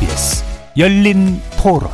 [0.00, 0.42] KBS
[0.76, 1.90] 열린 토론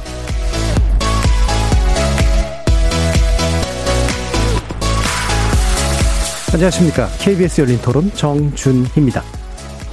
[6.53, 7.09] 안녕하십니까.
[7.19, 9.23] KBS 열린 토론 정준희입니다.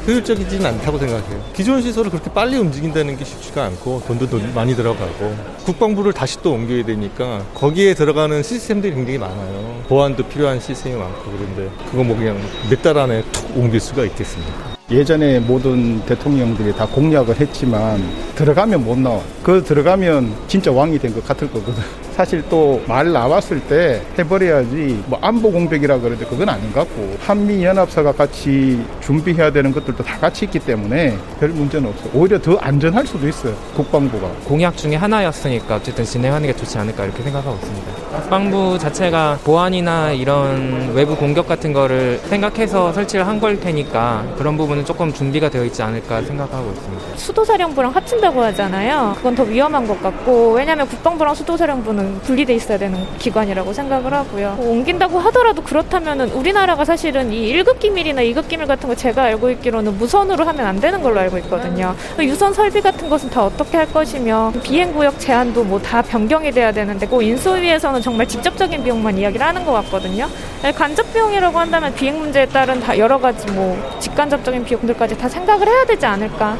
[0.07, 1.43] 효율적이지는 않다고 생각해요.
[1.53, 5.35] 기존 시설을 그렇게 빨리 움직인다는 게 쉽지가 않고 돈도 돈 많이 들어가고
[5.65, 9.83] 국방부를 다시 또 옮겨야 되니까 거기에 들어가는 시스템들이 굉장히 많아요.
[9.89, 12.39] 보안도 필요한 시스템이 많고 그런데 그거 뭐 그냥
[12.69, 14.76] 몇 달 안에 툭 옮길 수가 있겠습니까?
[14.89, 18.01] 예전에 모든 대통령들이 다 공약을 했지만
[18.35, 19.21] 들어가면 못 나와.
[19.43, 21.83] 그 들어가면 진짜 왕이 된 것 같을 거거든.
[22.17, 27.63] 사실 또 말 나왔을 때 해버려야지 뭐 안보 공백이라 그러는데 그건 아닌 것 같고 한미
[27.63, 32.09] 연합사가 같이 준비해야 되는 것들도 다 같이 있기 때문에 별 문제는 없어.
[32.13, 33.53] 오히려 더 안전할 수도 있어요.
[33.75, 34.27] 국방부가.
[34.45, 37.87] 공약 중에 하나였으니까 어쨌든 진행하는 게 좋지 않을까 이렇게 생각하고 있습니다.
[38.21, 44.83] 국방부 자체가 보안이나 이런 외부 공격 같은 거를 생각해서 설치를 한 걸 테니까 그런 부분은
[44.83, 47.17] 조금 준비가 되어 있지 않을까 생각하고 있습니다.
[47.17, 49.13] 수도사령부랑 합친다고 하잖아요.
[49.17, 54.55] 그건 더 위험한 것 같고 왜냐하면 국방부랑 수도사령부는 분리돼 있어야 되는 기관이라고 생각을 하고요.
[54.57, 59.49] 뭐 옮긴다고 하더라도 그렇다면은 우리나라가 사실은 이 1급 기밀이나 2급 기밀 같은 거 제가 알고
[59.51, 61.95] 있기로는 무선으로 하면 안 되는 걸로 알고 있거든요.
[62.19, 66.71] 유선 설비 같은 것은 다 어떻게 할 것이며 비행 구역 제한도 뭐 다 변경이 돼야
[66.71, 70.27] 되는데 그 인수위에서는 정말 직접적인 비용만 이야기를 하는 것 같거든요.
[70.75, 75.85] 간접 비용이라고 한다면 비행 문제에 따른 다 여러 가지 뭐 직간접적인 비용들까지 다 생각을 해야
[75.85, 76.57] 되지 않을까.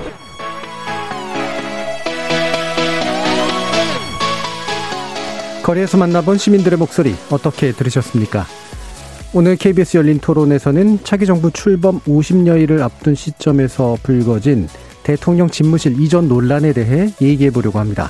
[5.67, 8.45] 거리에서 만나본 시민들의 목소리 어떻게 들으셨습니까?
[9.33, 14.69] 오늘 KBS 열린 토론에서는 차기 정부 출범 50여일을 앞둔 시점에서 불거진
[15.03, 18.09] 대통령 집무실 이전 논란에 대해 얘기해 보려고 합니다.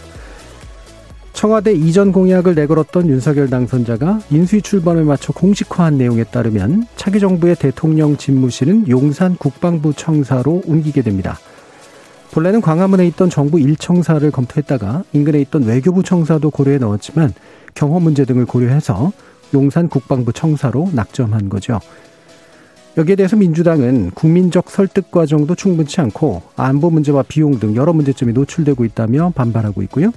[1.33, 8.17] 청와대 이전 공약을 내걸었던 윤석열 당선자가 인수위 출범에 맞춰 공식화한 내용에 따르면 차기 정부의 대통령
[8.17, 11.39] 집무실은 용산 국방부 청사로 옮기게 됩니다.
[12.31, 17.33] 본래는 광화문에 있던 정부 1청사를 검토했다가 인근에 있던 외교부 청사도 고려해 넣었지만
[17.73, 19.11] 경호 문제 등을 고려해서
[19.53, 21.79] 용산 국방부 청사로 낙점한 거죠.
[22.97, 28.83] 여기에 대해서 민주당은 국민적 설득 과정도 충분치 않고 안보 문제와 비용 등 여러 문제점이 노출되고
[28.85, 30.11] 있다며 반발하고 있고요.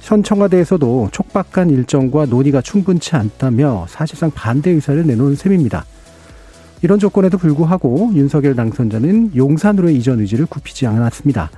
[0.00, 5.84] 현 청와대에서도 촉박한 일정과 논의가 충분치 않다며 사실상 반대 의사를 내놓은 셈입니다.
[6.82, 11.50] 이런 조건에도 불구하고 윤석열 당선자는 용산으로의 이전 의지를 굽히지 않았습니다.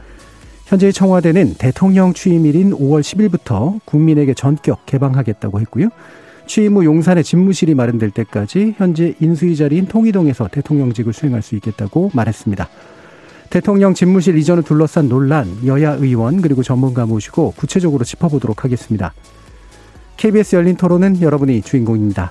[0.67, 5.89] 현재 청와대는 대통령 취임일인 5월 10일부터 국민에게 전격 개방하겠다고 했고요.
[6.47, 12.69] 취임 후 용산의 집무실이 마련될 때까지 현재 인수위 자리인 통이동에서 대통령직을 수행할 수 있겠다고 말했습니다.
[13.51, 19.13] 대통령 집무실 이전을 둘러싼 논란, 여야 의원 그리고 전문가 모시고 구체적으로 짚어보도록 하겠습니다.
[20.17, 22.31] KBS 열린 토론은 여러분이 주인공입니다.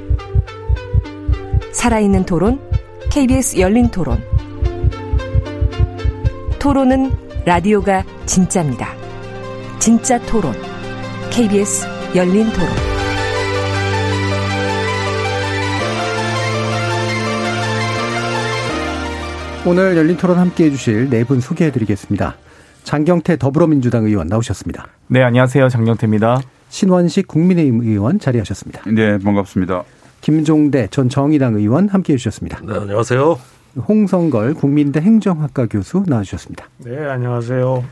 [1.71, 2.59] 살아있는 토론,
[3.11, 4.21] KBS 열린 토론.
[6.59, 7.11] 토론은
[7.45, 8.93] 라디오가 진짜입니다.
[9.79, 10.53] 진짜 토론,
[11.31, 12.67] KBS 열린 토론.
[19.65, 22.35] 오늘 열린 토론 함께 해주실 네 분 소개해 드리겠습니다.
[22.83, 24.87] 장경태 더불어민주당 의원 나오셨습니다.
[25.07, 25.69] 네, 안녕하세요.
[25.69, 26.41] 장경태입니다.
[26.69, 28.81] 신원식 국민의힘 의원 자리하셨습니다.
[28.89, 29.83] 네, 반갑습니다.
[30.21, 32.61] 김종대 전 정의당 의원 함께 해 주셨습니다.
[32.63, 33.39] 네, 안녕하세요.
[33.87, 36.67] 홍성걸 국민대 행정학과 교수 나와주셨습니다.
[36.79, 37.83] 네, 안녕하세요.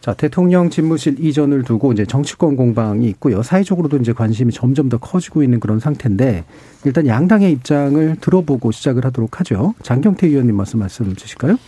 [0.00, 3.42] 자, 대통령 집무실 이전을 두고 이제 정치권 공방이 있고요.
[3.42, 6.44] 사회적으로도 이제 관심이 점점 더 커지고 있는 그런 상태인데
[6.84, 9.74] 일단 양당의 입장을 들어보고 시작을 하도록 하죠.
[9.82, 11.58] 장경태 의원님 말씀 말씀 주실까요?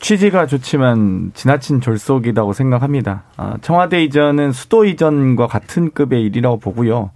[0.00, 3.24] 취지가 좋지만 지나친 졸속이라고 생각합니다.
[3.36, 7.10] 아, 청와대 이전은 수도 이전과 같은 급의 일이라고 보고요.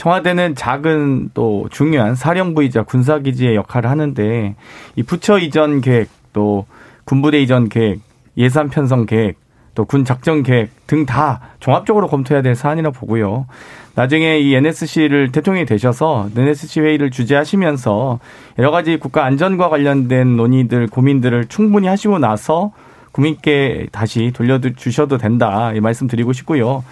[0.00, 4.54] 청와대는 작은 또 중요한 사령부이자 군사기지의 역할을 하는데
[4.96, 6.64] 이 부처 이전 계획 또
[7.04, 8.00] 군부대 이전 계획
[8.38, 9.36] 예산 편성 계획
[9.74, 13.46] 또 군 작전 계획 등 다 종합적으로 검토해야 될 사안이라 고 보고요.
[13.94, 18.20] 나중에 이 NSC를 대통령이 되셔서 NSC 회의를 주재하시면서
[18.58, 22.72] 여러 가지 국가 안전과 관련된 논의들 고민들을 충분히 하시고 나서
[23.12, 26.84] 국민께 다시 돌려주셔도 된다 이 말씀 드리고 싶고요.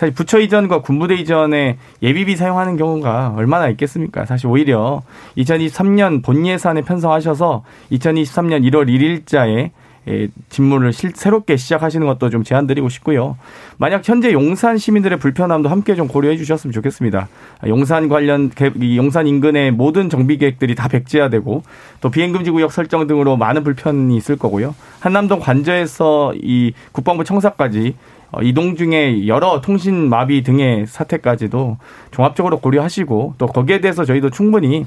[0.00, 4.24] 사실 부처 이전과 군부대 이전에 예비비 사용하는 경우가 얼마나 있겠습니까?
[4.24, 5.02] 사실 오히려
[5.36, 9.70] 2023년 본 예산에 편성하셔서 2023년 1월 1일자에
[10.08, 13.36] 예, 직무를 실, 새롭게 시작하시는 것도 좀 제안드리고 싶고요.
[13.76, 17.28] 만약 현재 용산 시민들의 불편함도 함께 좀 고려해 주셨으면 좋겠습니다.
[17.66, 18.50] 용산 관련
[18.80, 21.62] 이 용산 인근의 모든 정비 계획들이 다 백지화되고
[22.00, 24.74] 또 비행금지 구역 설정 등으로 많은 불편이 있을 거고요.
[25.00, 31.78] 한남동 관저에서 이 국방부 청사까지 어, 이동 중에 여러 통신 마비 등의 사태까지도
[32.12, 34.86] 종합적으로 고려하시고 또 거기에 대해서 저희도 충분히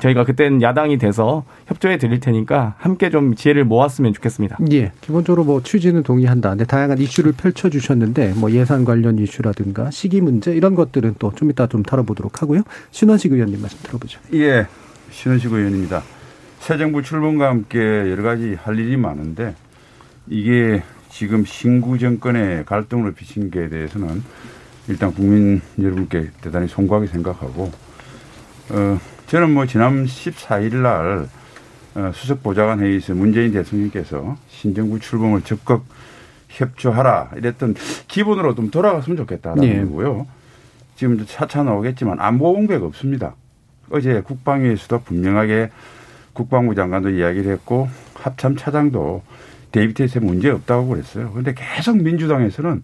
[0.00, 4.58] 저희가 그때는 야당이 돼서 협조해 드릴 테니까 함께 좀 지혜를 모았으면 좋겠습니다.
[4.72, 4.92] 예.
[5.00, 6.50] 기본적으로 뭐 취지는 동의한다.
[6.50, 11.50] 근데 다양한 이슈를 펼쳐 주셨는데 뭐 예산 관련 이슈라든가 시기 문제 이런 것들은 또 좀
[11.50, 12.62] 이따 좀 다뤄보도록 하고요.
[12.90, 14.18] 신원식 의원님 말씀 들어보죠.
[14.34, 14.66] 예.
[15.10, 16.02] 신원식 의원입니다.
[16.58, 19.54] 새 정부 출범과 함께 여러 가지 할 일이 많은데
[20.28, 20.82] 이게
[21.18, 24.22] 지금 신구 정권의 갈등으로 비친 게 대해서는
[24.86, 27.72] 일단 국민 여러분께 대단히 송구하게 생각하고
[28.70, 31.28] 어 저는 뭐 지난 14일 날
[31.96, 35.86] 어, 수석 보좌관 회의에서 문재인 대통령께서 신정부 출범을 적극
[36.50, 37.74] 협조하라 이랬던
[38.06, 39.84] 기본으로 좀 돌아갔으면 좋겠다라는 네.
[39.86, 40.24] 거고요.
[40.94, 43.34] 지금 차차 나오겠지만 안보 공백 없습니다.
[43.90, 45.70] 어제 국방위에서도 분명하게
[46.32, 49.24] 국방부 장관도 이야기를 했고 합참 차장도
[49.72, 51.30] 데이비트에서 문제 없다고 그랬어요.
[51.30, 52.82] 그런데 계속 민주당에서는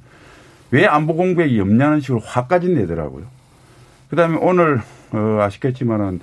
[0.71, 3.25] 왜 안보 공백이 없냐는 식으로 화까지 내더라고요.
[4.11, 4.81] 그 다음에 오늘,
[5.13, 6.21] 어, 아시겠지만은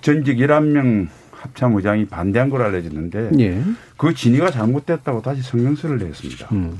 [0.00, 3.62] 전직 11명 합참의장이 반대한 걸 알려졌는데 예.
[3.96, 6.48] 그 진위가 잘못됐다고 다시 성명서를 냈습니다.
[6.52, 6.78] 음.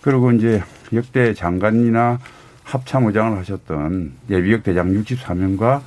[0.00, 2.18] 그리고 이제 역대 장관이나
[2.64, 5.80] 합참의장을 하셨던 예비역 대장 64명과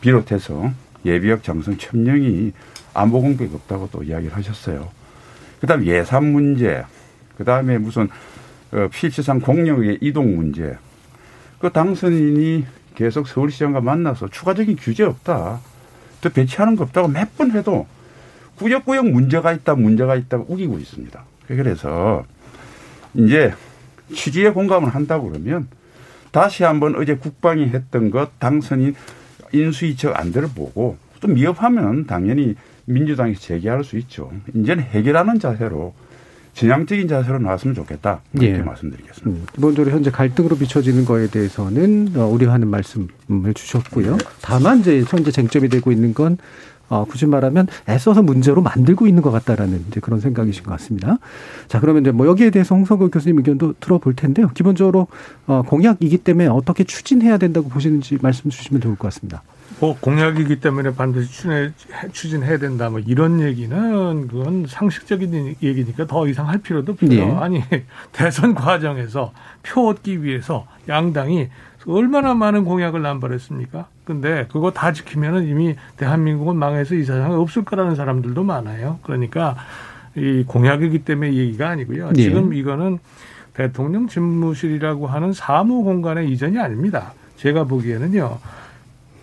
[0.00, 0.70] 비롯해서
[1.04, 2.52] 예비역 장성 1000명이
[2.94, 4.90] 안보 공백이 없다고 또 이야기를 하셨어요.
[5.60, 6.84] 그다음 예산 문제,
[7.36, 8.08] 그다음에 무슨
[8.72, 10.76] 어, 필치상 공력의 이동 문제.
[11.58, 12.64] 그 당선인이
[12.94, 15.60] 계속 서울시장과 만나서 추가적인 규제 없다.
[16.20, 17.86] 또 배치하는 거 없다고 몇 번 해도
[18.56, 21.24] 구역구역 문제가 있다, 문제가 있다고 우기고 있습니다.
[21.46, 22.24] 그래서
[23.14, 23.54] 이제
[24.12, 25.68] 취지에 공감을 한다고 그러면
[26.32, 28.94] 다시 한번 어제 국방이 했던 것 당선인
[29.52, 32.54] 인수위처 안대를 보고 또 미흡하면 당연히
[32.88, 34.30] 민주당에서 제기할 수 있죠.
[34.54, 35.94] 이제는 해결하는 자세로
[36.54, 38.20] 진양적인 자세로 나왔으면 좋겠다.
[38.32, 38.62] 이렇게 예.
[38.62, 39.30] 말씀드리겠습니다.
[39.30, 44.18] 음, 기본적으로 현재 갈등으로 비춰지는 거에 대해서는 어, 우려하는 말씀을 주셨고요.
[44.42, 46.36] 다만 이제 현재 쟁점이 되고 있는 건
[46.88, 51.18] 어, 굳이 말하면 애써서 문제로 만들고 있는 것 같다라는 이제 그런 생각이신 것 같습니다.
[51.68, 54.50] 자, 그러면 이제 뭐 여기에 대해서 홍석호 교수님 의견도 들어볼 텐데요.
[54.54, 55.06] 기본적으로
[55.46, 59.42] 어, 공약이기 때문에 어떻게 추진해야 된다고 보시는지 말씀 주시면 좋을 것 같습니다.
[59.80, 61.70] 뭐 공약이기 때문에 반드시 추진해,
[62.12, 67.06] 추진해야 된다 뭐 이런 얘기는 그건 상식적인 얘기니까 더 이상 할 필요도 없죠.
[67.06, 67.22] 네.
[67.36, 67.62] 아니
[68.12, 69.32] 대선 과정에서
[69.62, 71.48] 표 얻기 위해서 양당이
[71.86, 73.86] 얼마나 많은 공약을 남발했습니까?
[74.04, 78.98] 근데 그거 다 지키면은 이미 대한민국은 망해서 이 세상에 없을 거라는 사람들도 많아요.
[79.02, 79.56] 그러니까
[80.16, 82.12] 이 공약이기 때문에 얘기가 아니고요.
[82.12, 82.22] 네.
[82.22, 82.98] 지금 이거는
[83.54, 87.12] 대통령 집무실이라고 하는 사무 공간의 이전이 아닙니다.
[87.36, 88.38] 제가 보기에는요.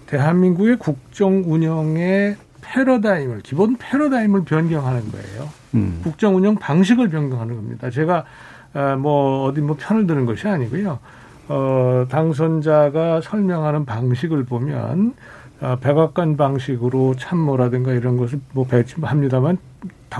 [0.07, 5.50] 대한민국의 국정 운영의 패러다임을 기본 패러다임을 변경하는 거예요.
[5.75, 6.00] 음.
[6.04, 7.90] 국정 운영 방식을 변경하는 겁니다.
[7.90, 8.25] 제가
[8.74, 11.00] 어, 뭐 어디 뭐 편을 드는 것이 아니고요.
[11.48, 15.13] 어, 당선자가 설명하는 방식을 보면
[15.62, 19.58] 어, 백악관 방식으로 참모라든가 이런 것을 뭐 배치합니다만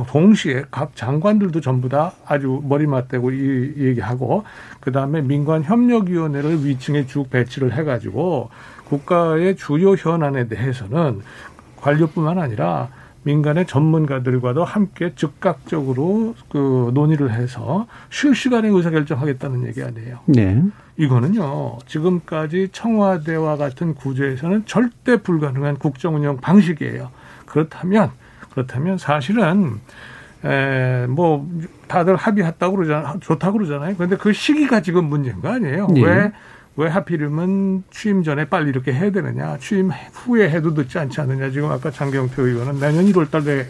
[0.04, 4.44] 동시에 각 장관들도 전부 다 아주 머리 맞대고 이 얘기하고
[4.82, 8.50] 그 다음에 민관 협력위원회를 위층에 쭉 배치를 해가지고
[8.86, 11.22] 국가의 주요 현안에 대해서는
[11.78, 12.90] 관료뿐만 아니라
[13.24, 20.20] 민간의 전문가들과도 함께 즉각적으로 그 논의를 해서 실시간에 의사결정하겠다는 얘기 아니에요.
[20.28, 20.62] 네.
[20.98, 27.10] 이거는요, 지금까지 청와대와 같은 구조에서는 절대 불가능한 국정 운영 방식이에요.
[27.48, 28.12] 그렇다면,
[28.52, 29.80] 그렇다면 사실은,
[30.46, 31.50] 에, 뭐,
[31.88, 33.96] 다들 합의했다고 그러잖아, 좋다고 그러잖아요.
[33.96, 35.88] 그런데 그 시기가 지금 문제인 거 아니에요.
[35.88, 36.04] 네.
[36.04, 36.32] 왜?
[36.78, 39.58] 왜 하필이면 취임 전에 빨리 이렇게 해야 되느냐.
[39.60, 41.50] 취임 후에 해도 늦지 않지 않느냐.
[41.52, 43.68] 지금 아까 장경표 의원은 내년 1월 달에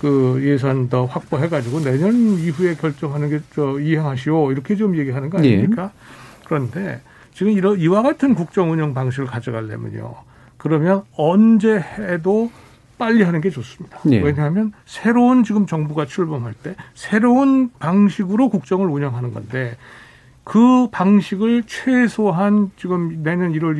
[0.00, 4.52] 그 예산 더 확보해가지고 내년 이후에 결정하는 게 저 이행하시오.
[4.52, 5.90] 이렇게 좀 얘기하는 거 아닙니까?
[5.94, 6.44] 예.
[6.46, 7.00] 그런데
[7.32, 10.14] 지금 이런 이와 같은 국정 운영 방식을 가져가려면요.
[10.56, 12.50] 그러면 언제 해도
[12.96, 13.98] 빨리 하는 게 좋습니다.
[14.10, 14.20] 예.
[14.20, 19.76] 왜냐하면 새로운 지금 정부가 출범할 때 새로운 방식으로 국정을 운영하는 건데
[20.44, 23.78] 그 방식을 최소한 지금 내년 1월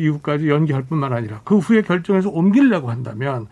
[0.00, 3.48] 이후까지 연기할 뿐만 아니라 그 후에 결정해서 옮기려고 한다면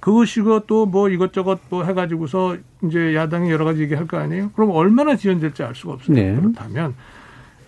[0.00, 4.50] 그것이고 또 뭐 이것저것 뭐 해가지고서 이제 야당이 여러 가지 얘기할 거 아니에요?
[4.54, 6.14] 그럼 얼마나 지연될지 알 수가 없어요.
[6.16, 6.36] 네.
[6.36, 6.94] 그렇다면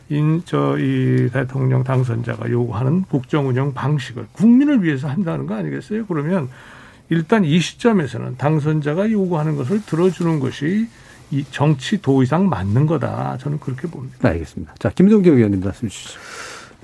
[0.09, 6.07] 인, 저, 이 대통령 당선자가 요구하는 국정 운영 방식을 국민을 위해서 한다는 거 아니겠어요?
[6.07, 6.49] 그러면
[7.11, 10.87] 일단 이 시점에서는 당선자가 요구하는 것을 들어주는 것이
[11.30, 13.37] 이 정치 도의상 맞는 거다.
[13.40, 14.28] 저는 그렇게 봅니다.
[14.28, 14.75] 알겠습니다.
[14.78, 16.18] 자, 김동경 의원님 말씀 주시죠.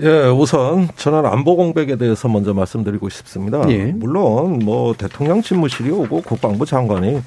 [0.03, 3.63] 예, 우선 저는 안보 공백에 대해서 먼저 말씀드리고 싶습니다.
[3.71, 3.93] 예.
[3.93, 7.23] 물론 뭐 대통령 집무실이 오고 국방부 장관이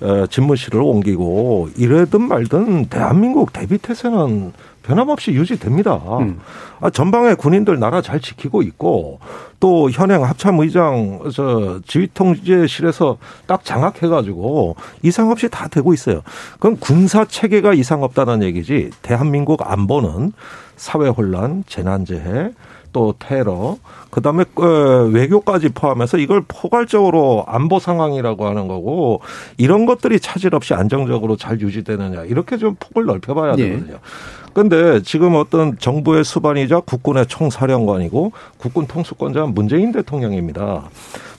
[0.00, 4.52] 어, 집무실을 옮기고 이래든 말든 대한민국 대비 태세는
[4.82, 5.94] 변함없이 유지됩니다.
[6.20, 6.40] 음.
[6.80, 9.20] 아, 전방에 군인들 나라 잘 지키고 있고
[9.60, 16.22] 또 현행 합참의장 저 지휘통제실에서 딱 장악해가지고 이상 없이 다 되고 있어요.
[16.58, 18.90] 그럼 군사 체계가 이상 없다는 얘기지.
[19.02, 20.32] 대한민국 안보는
[20.76, 22.50] 사회 혼란, 재난재해,
[22.92, 23.78] 또 테러,
[24.10, 24.44] 그 다음에
[25.12, 29.22] 외교까지 포함해서 이걸 포괄적으로 안보 상황이라고 하는 거고
[29.56, 33.70] 이런 것들이 차질 없이 안정적으로 잘 유지되느냐 이렇게 좀 폭을 넓혀봐야 예.
[33.70, 33.98] 되거든요.
[34.54, 40.90] 근데 지금 어떤 정부의 수반이자 국군의 총사령관이고 국군 통수권자는 문재인 대통령입니다.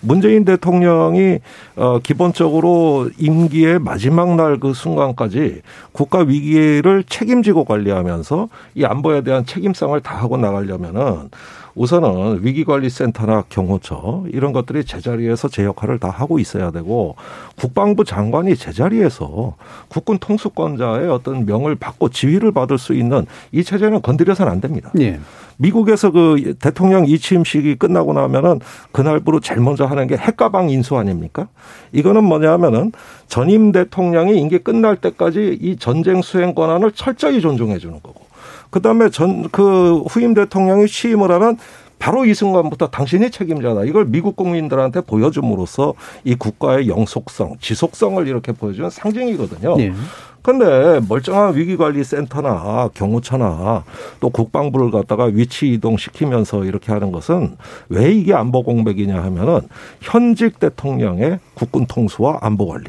[0.02, 1.40] 문재인 대통령이
[1.76, 10.00] 어 기본적으로 임기의 마지막 날 그 순간까지 국가 위기를 책임지고 관리하면서 이 안보에 대한 책임성을
[10.02, 11.30] 다하고 나가려면은
[11.76, 17.16] 우선은 위기관리센터나 경호처 이런 것들이 제자리에서 제 역할을 다 하고 있어야 되고
[17.56, 19.56] 국방부 장관이 제자리에서
[19.88, 24.92] 국군 통수권자의 어떤 명을 받고 지휘를 받을 수 있는 이 체제는 건드려서는 안 됩니다.
[25.00, 25.20] 예.
[25.58, 28.60] 미국에서 그 대통령 이취임식이 끝나고 나면은
[28.92, 31.48] 그날부로 제일 먼저 하는 게 핵가방 인수 아닙니까?
[31.92, 32.92] 이거는 뭐냐면은
[33.28, 38.33] 전임 대통령이 임기 끝날 때까지 이 전쟁 수행 권한을 철저히 존중해 주는 거고.
[38.74, 41.58] 그다음에 전 그 후임 대통령이 취임을 하면
[42.00, 43.86] 바로 이 순간부터 당신이 책임자다.
[43.86, 45.94] 이걸 미국 국민들한테 보여줌으로써
[46.26, 49.76] 이 국가의 영속성, 지속성을 이렇게 보여주는 상징이거든요.
[49.80, 49.94] 예.
[50.42, 53.86] 근데 멀쩡한 위기관리센터나 경호처나
[54.20, 57.56] 또 국방부를 갖다가 위치 이동시키면서 이렇게 하는 것은
[57.88, 59.62] 왜 이게 안보 공백이냐 하면은
[60.02, 62.88] 현직 대통령의 국군 통수와 안보 관리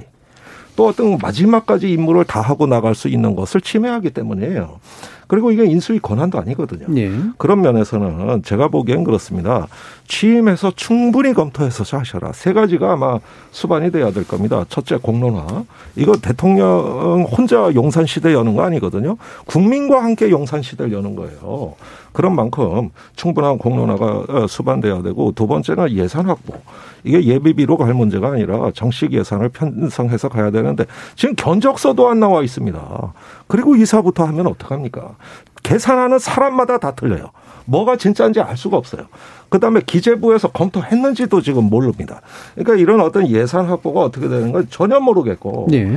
[0.75, 4.81] 또 어떤 마지막까지 임무를 다 하고 나갈 수 있는 것을 침해하기 때문이에요.
[5.27, 6.87] 그리고 이게 인수위 권한도 아니거든요.
[6.99, 7.11] 예.
[7.39, 9.67] 그런 면에서는 제가 보기엔 그렇습니다.
[10.07, 12.33] 취임해서 충분히 검토해서 하셔라.
[12.33, 13.19] 세 가지가 아마
[13.51, 14.65] 수반이 돼야 될 겁니다.
[14.69, 15.65] 첫째 공론화.
[15.97, 19.17] 이거 대통령 혼자 용산 시대 여는 거 아니거든요.
[19.47, 21.75] 국민과 함께 용산 시대를 여는 거예요.
[22.13, 26.55] 그런 만큼 충분한 공론화가 수반돼야 되고 두 번째는 예산 확보.
[27.03, 30.85] 이게 예비비로 갈 문제가 아니라 정식 예산을 편성해서 가야 되는데
[31.17, 33.13] 지금 견적서도 안 나와 있습니다.
[33.47, 35.17] 그리고 이사부터 하면 어떡합니까?
[35.63, 37.31] 계산하는 사람마다 다 틀려요.
[37.65, 39.07] 뭐가 진짜인지 알 수가 없어요.
[39.49, 42.21] 그 다음에 기재부에서 검토했는지도 지금 모릅니다.
[42.55, 45.69] 그러니까 이런 어떤 예산 확보가 어떻게 되는 건 전혀 모르겠고.
[45.73, 45.97] 예.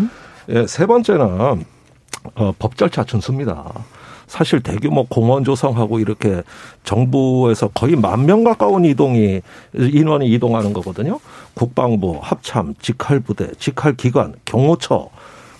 [0.49, 1.65] 예, 세 번째는
[2.35, 3.65] 어, 법 절차 준수입니다.
[4.27, 6.43] 사실 대규모 공원 조성하고 이렇게
[6.83, 9.41] 정부에서 거의 만 명 가까운 이동이
[9.73, 11.19] 인원이 이동하는 거거든요.
[11.53, 15.09] 국방부, 합참, 직할부대, 직할기관, 경호처,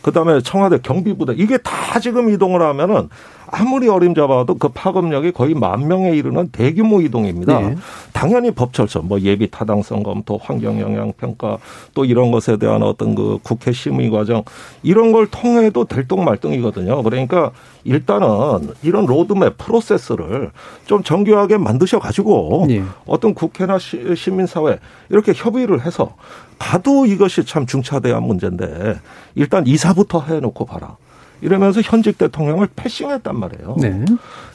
[0.02, 3.10] 그다음에 청와대 경비부대 이게 다 지금 이동을 하면은
[3.50, 7.60] 아무리 어림잡아도 그 파급력이 거의 만 명에 이르는 대규모 이동입니다.
[7.60, 7.76] 네.
[8.14, 11.58] 당연히 법 절차, 뭐 예비 타당성 검토, 환경 영향 평가
[11.94, 14.44] 또 이런 것에 대한 어떤 그 국회 심의 과정
[14.84, 17.04] 이런 걸 통해도 될똥말똥이거든요.
[17.04, 17.52] 그러니까
[17.84, 20.52] 일단은 이런 로드맵 프로세스를
[20.86, 22.84] 좀 정교하게 만드셔 가지고 네.
[23.06, 26.16] 어떤 국회나 시, 시민사회 이렇게 협의를 해서
[26.60, 29.00] 가도 이것이 참 중차대한 문제인데
[29.36, 30.98] 일단 이사부터 해놓고 봐라.
[31.42, 33.76] 이러면서 현직 대통령을 패싱했단 말이에요.
[33.80, 34.06] 네.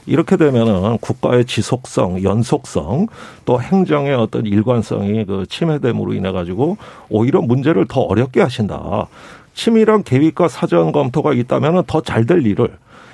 [0.07, 3.07] 이렇게 되면은 국가의 지속성, 연속성,
[3.45, 6.77] 또 행정의 어떤 일관성이 그 침해됨으로 인해 가지고
[7.09, 9.07] 오히려 문제를 더 어렵게 하신다.
[9.55, 12.71] 치밀한 계획과 사전 검토가 있다면은 더잘 될 일을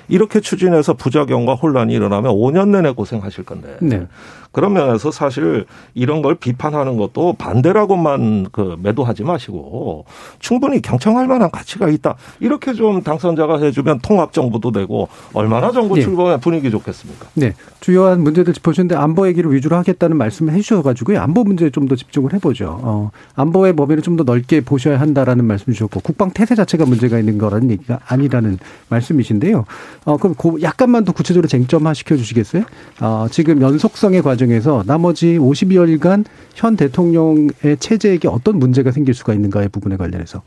[0.07, 3.77] 이렇게 추진해서 부작용과 혼란이 일어나면 5년 내내 고생하실 건데.
[3.81, 4.07] 네.
[4.51, 10.05] 그런 면에서 사실 이런 걸 비판하는 것도 반대라고만 그 매도하지 마시고
[10.39, 12.15] 충분히 경청할 만한 가치가 있다.
[12.39, 16.01] 이렇게 좀 당선자가 해주면 통합 정부도 되고 얼마나 정부 네.
[16.01, 17.27] 출범에 분위기 좋겠습니까?
[17.35, 17.53] 네.
[17.81, 21.19] 주요한 문제들 짚어주는데 안보 얘기를 위주로 하겠다는 말씀을 해주셔가지고요.
[21.19, 22.79] 안보 문제에 좀 더 집중을 해보죠.
[22.83, 27.37] 어, 안보의 범위를 좀 더 넓게 보셔야 한다라는 말씀 주셨고 국방 태세 자체가 문제가 있는
[27.37, 29.65] 거라는 얘기가 아니라는 말씀이신데요.
[30.05, 32.63] 어, 그럼 그 약간만 더 구체적으로 쟁점화 시켜주시겠어요?
[33.01, 39.69] 어, 지금 연속성의 과정 에서 나머지 50여일간 현 대통령의 체제에게 어떤 문제가 생길 수가 있는가의
[39.69, 40.41] 부분에 관련해서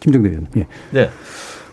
[0.00, 0.50] 김정대 의원님.
[0.56, 0.66] 예.
[0.92, 1.10] 네.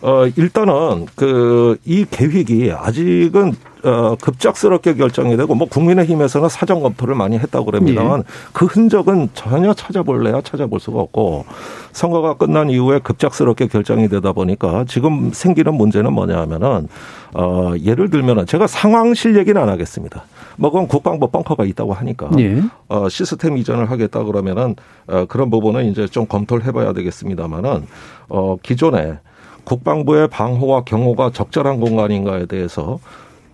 [0.02, 7.38] 어, 일단은 그 이 계획이 아직은 어, 급작스럽게 결정이 되고 뭐 국민의힘에서는 사전 검토를 많이
[7.38, 11.46] 했다고 그럽니다만 그 흔적은 전혀 찾아볼래야 찾아볼 수가 없고
[11.92, 16.88] 선거가 끝난 이후에 급작스럽게 결정이 되다 보니까 지금 생기는 문제는 뭐냐 하면은
[17.36, 20.26] 어, 예를 들면은 제가 상황실 얘기는 안 하겠습니다.
[20.58, 22.62] 뭐 그건 국방부 벙커가 있다고 하니까 예.
[22.88, 24.76] 어, 시스템 이전을 하겠다 그러면은
[25.08, 27.86] 어, 그런 부분은 이제 좀 검토를 해봐야 되겠습니다만은
[28.30, 29.20] 어, 기존에
[29.64, 33.00] 국방부의 방호와 경호가 적절한 공간인가에 대해서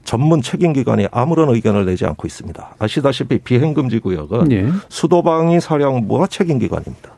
[0.03, 2.75] 전문 책임 기관이 아무런 의견을 내지 않고 있습니다.
[2.79, 4.67] 아시다시피 비행금지 구역은 예.
[4.89, 7.11] 수도방위 사령부가 책임 기관입니다.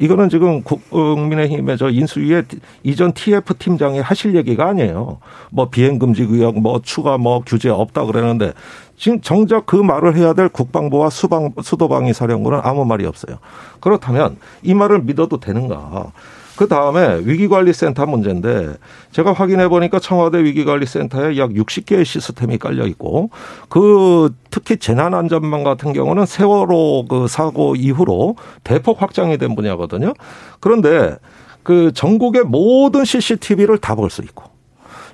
[0.00, 2.44] 이거는 지금 국민의힘의 저 인수위의
[2.84, 5.18] 이전 TF 팀장이 하실 얘기가 아니에요.
[5.50, 8.52] 뭐 비행금지 구역 뭐 추가 뭐 규제 없다 그러는데
[8.98, 13.38] 지금 정작 그 말을 해야 될 국방부와 수방 수도방위 사령부는 아무 말이 없어요.
[13.80, 16.12] 그렇다면 이 말을 믿어도 되는가?
[16.56, 18.74] 그 다음에 위기관리센터 문제인데
[19.12, 23.30] 제가 확인해 보니까 청와대 위기관리센터에 약 60개의 시스템이 깔려 있고
[23.68, 30.14] 그 특히 재난안전망 같은 경우는 세월호 그 사고 이후로 대폭 확장이 된 분야거든요.
[30.58, 31.16] 그런데
[31.62, 34.57] 그 전국의 모든 CCTV를 다 볼 수 있고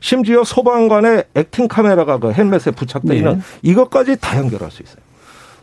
[0.01, 3.41] 심지어 소방관의 액팅 카메라가 그 헬멧에 부착되어 있는 네.
[3.63, 5.03] 이것까지 다 연결할 수 있어요.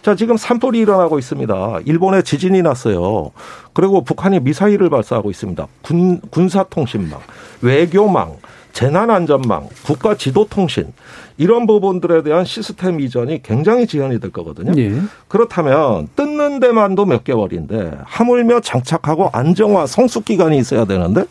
[0.02, 1.80] 자, 지금 산불이 일어나고 있습니다.
[1.86, 3.32] 일본에 지진이 났어요.
[3.74, 5.68] 그리고 북한이 미사일을 발사하고 있습니다.
[5.84, 7.20] 군, 군사통신망,
[7.62, 8.38] 외교망,
[8.74, 10.94] 재난안전망, 국가 지도통신,
[11.38, 14.74] 이런 부분들에 대한 시스템 이전이 굉장히 지연이 될 거거든요.
[14.78, 14.94] 예.
[15.28, 21.26] 그렇다면 뜯는 데만도 몇 개월인데 하물며 장착하고 안정화 성숙 기간이 있어야 되는데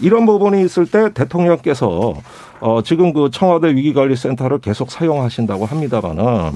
[0.00, 2.14] 이런 부분이 있을 때 대통령께서
[2.60, 6.52] 어 지금 그 청와대 위기관리센터를 계속 사용하신다고 합니다만은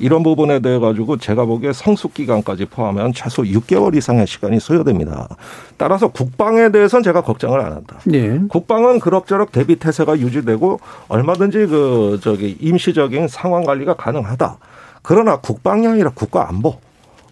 [0.00, 5.28] 이런 부분에 대해 가지고 제가 보기에 성숙 기간까지 포함하면 최소 6개월 이상의 시간이 소요됩니다.
[5.76, 7.98] 따라서 국방에 대해서는 제가 걱정을 안 한다.
[8.12, 8.40] 예.
[8.48, 14.56] 국방은 그럭저럭 대비 태세가 유지되고 얼마든지 그 저기 임시적인 상황 관리가 가능하다.
[15.02, 16.78] 그러나 국방이 아니라 국가 안보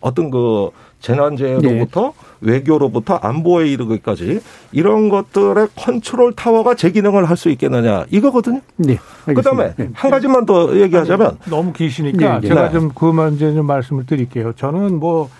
[0.00, 4.40] 어떤 그 재난재해로부터 외교로부터 안보에 이르기까지
[4.72, 8.60] 이런 것들의 컨트롤 타워가 제 기능을 할 수 있겠느냐 이거거든요.
[8.76, 8.98] 네.
[9.26, 9.34] 알겠습니다.
[9.34, 9.90] 그다음에 네.
[9.94, 12.48] 한 가지만 더 얘기하자면 너무 기시니까 예, 예.
[12.48, 12.72] 제가 네.
[12.72, 14.52] 좀 그만 이제 좀 말씀을 드릴게요.
[14.54, 15.30] 저는 뭐.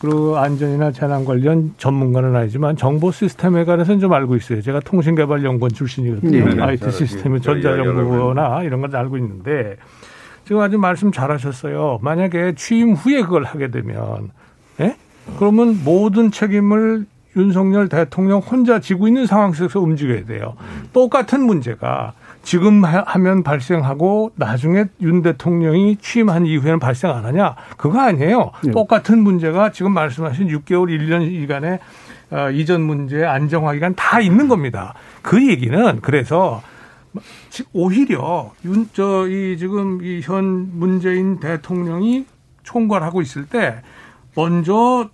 [0.00, 4.62] 그 안전이나 재난 관련 전문가는 아니지만 정보 시스템에 관해서는 좀 알고 있어요.
[4.62, 6.54] 제가 통신개발연구원 출신이거든요.
[6.54, 6.62] 네.
[6.62, 9.76] IT 시스템, 전자정보나 이런 건 알고 있는데
[10.46, 11.98] 지금 아주 말씀 잘하셨어요.
[12.00, 14.28] 만약에 취임 후에 그걸 하게 되면, 예?
[15.38, 20.54] 그러면 모든 책임을 윤석열 대통령 혼자 지고 있는 상황 속에서 움직여야 돼요.
[20.92, 22.12] 똑같은 문제가
[22.42, 27.54] 지금 하- 하면 발생하고 나중에 윤 대통령이 취임한 이후에는 발생 안 하냐?
[27.76, 28.50] 그거 아니에요.
[28.64, 28.72] 네.
[28.72, 31.78] 똑같은 문제가 지금 말씀하신 6개월, 1년 기간에
[32.30, 34.94] 어, 이전 문제, 안정화 기간 다 있는 겁니다.
[35.22, 36.62] 그 얘기는 그래서
[37.50, 42.24] 지- 오히려 윤, 저, 이 지금 이 현 문재인 대통령이
[42.62, 43.82] 총괄하고 있을 때
[44.34, 45.08] 먼저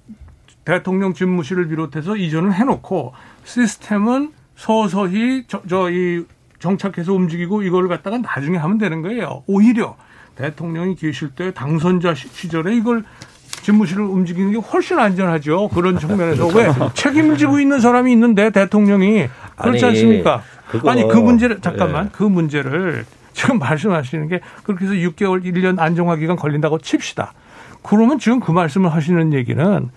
[0.64, 3.12] 대통령 집무실을 비롯해서 이전을 해놓고
[3.44, 6.24] 시스템은 서서히 저, 저, 이
[6.59, 9.42] 정착해서 움직이고 이걸 갖다가 나중에 하면 되는 거예요.
[9.46, 9.96] 오히려
[10.37, 13.05] 대통령이 계실 때 당선자 시- 시절에 이걸
[13.62, 15.68] 집무실을 움직이는 게 훨씬 안전하죠.
[15.68, 20.42] 그런 측면에서 왜 책임을 지고 있는 사람이 있는데 대통령이 그렇지 아니, 않습니까?
[20.70, 22.11] 그거- 아니 그 문제를 잠깐만 예.
[22.12, 27.33] 그 문제를 지금 말씀하시는 게 그렇게 해서 6개월, 1년 안정화 기간 걸린다고 칩시다.
[27.87, 29.90] 그러면 지금 그 말씀을 하시는 얘기는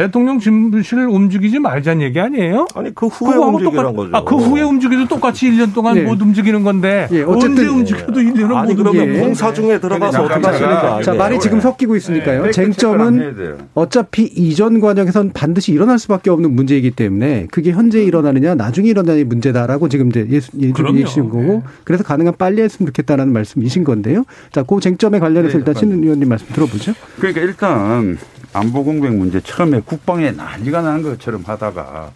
[0.00, 2.66] 대통령 집무실을 움직이지 말자는 얘기 아니에요?
[2.74, 4.10] 아니 그 후에 똑같- 거죠.
[4.16, 6.02] 아, 그 후에 움직여도 똑같이 1년 동안 네.
[6.04, 9.20] 못 움직이는 건데 예, 어쨌든- 언제 움직여도 1년은 아니 못 그러면 예.
[9.20, 11.02] 공사 중에 들어가서 어떻게 아니에요?
[11.02, 12.44] 자, 말이 지금 섞이고 있으니까요.
[12.44, 12.50] 네.
[12.50, 13.58] 쟁점은 해야 돼요.
[13.74, 19.90] 어차피 이전 과정에선 반드시 일어날 수밖에 없는 문제이기 때문에 그게 현재 일어나느냐 나중에 일어나느냐의 문제다라고
[19.90, 20.96] 지금 이제 예수 그럼요.
[20.98, 24.24] 예주신 거고 그래서 가능한 빨리 했으면 좋겠다라는 말씀이신 건데요.
[24.50, 26.94] 자, 그 쟁점에 관련해서 네, 일단 신 의원님 말씀 들어보죠.
[27.18, 28.16] 그러니까 일단
[28.52, 32.10] 안보 공백 문제 처음에 국방에 난리가 나는 것처럼 하다가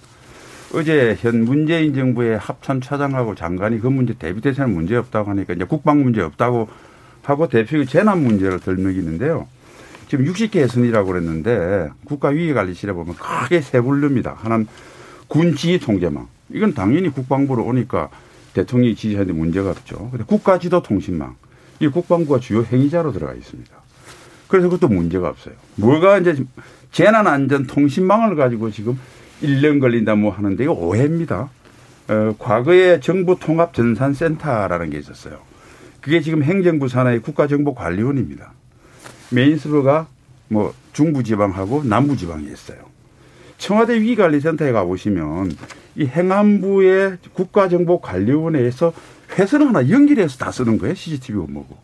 [0.74, 5.64] 어제 현 문재인 정부의 합참 차장하고 장관이 그 문제 대비 대세는 문제 없다고 하니까 이제
[5.64, 6.68] 국방 문제 없다고
[7.22, 9.46] 하고 대표가 재난 문제를 덜먹이는데요.
[10.08, 14.34] 지금 60개 해선이라고 그랬는데 국가위기관리실에 보면 크게 세 분류입니다.
[14.36, 14.66] 하나는
[15.28, 16.26] 군지휘 통제망.
[16.50, 18.10] 이건 당연히 국방부로 오니까
[18.54, 20.08] 대통령이 지시하는데 문제가 없죠.
[20.10, 21.36] 근데 국가지도 통신망.
[21.80, 23.83] 이 국방부가 주요 행위자로 들어가 있습니다.
[24.48, 25.54] 그래서 그것도 문제가 없어요.
[25.76, 26.44] 뭐가 이제
[26.92, 28.98] 재난안전 통신망을 가지고 지금
[29.42, 31.50] 1년 걸린다 뭐 하는데 이거 오해입니다.
[32.09, 35.38] 어, 과거에 정부통합전산센터라는 게 있었어요.
[36.00, 38.52] 그게 지금 행정부 산하의 국가정보관리원입니다.
[39.30, 40.07] 메인 서버가
[40.48, 42.78] 뭐 중부지방하고 남부지방에 있어요.
[43.57, 45.57] 청와대 위기관리센터에 가보시면
[45.96, 48.92] 이 행안부의 국가정보관리원회에서
[49.38, 50.94] 회선 하나 연결해서 다 쓰는 거예요.
[50.94, 51.83] CCTV 업무고.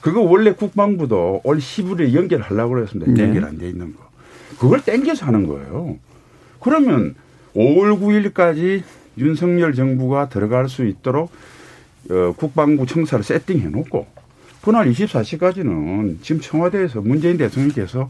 [0.00, 3.10] 그거 원래 국방부도 올 10일에 연결하려고 그랬습니다.
[3.12, 3.22] 네.
[3.24, 4.08] 연결 안 돼 있는 거.
[4.58, 5.96] 그걸 땡겨서 하는 거예요.
[6.60, 7.14] 그러면
[7.54, 8.82] 5월 9일까지
[9.18, 11.30] 윤석열 정부가 들어갈 수 있도록
[12.10, 14.06] 어, 국방부 청사를 세팅해 놓고
[14.62, 18.08] 그날 24시까지는 지금 청와대에서 문재인 대통령께서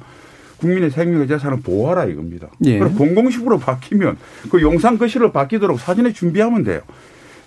[0.59, 2.49] 국민의 생명과 재산을 보호하라 이겁니다.
[2.65, 2.79] 예.
[2.79, 4.17] 그럼 공공식으로 바뀌면
[4.51, 6.81] 그 용산 거실로 바뀌도록 사전에 준비하면 돼요.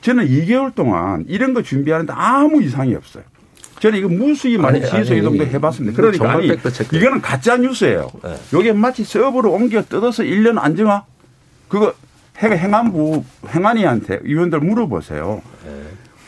[0.01, 3.23] 저는 2개월 동안 이런 거 준비하는데 아무 이상이 없어요.
[3.81, 5.95] 저는 이거 무수히 많이 지휘소 이동도 해봤습니다.
[5.97, 6.95] 그러니까 정말 아니, 팩트체크.
[6.95, 8.11] 이거는 가짜 뉴스예요.
[8.23, 8.35] 네.
[8.59, 11.03] 이게 마치 서버를 옮겨 뜯어서 1년 안정화
[11.67, 11.93] 그거
[12.37, 15.41] 행- 행안부 행안위한테 의원들 물어보세요.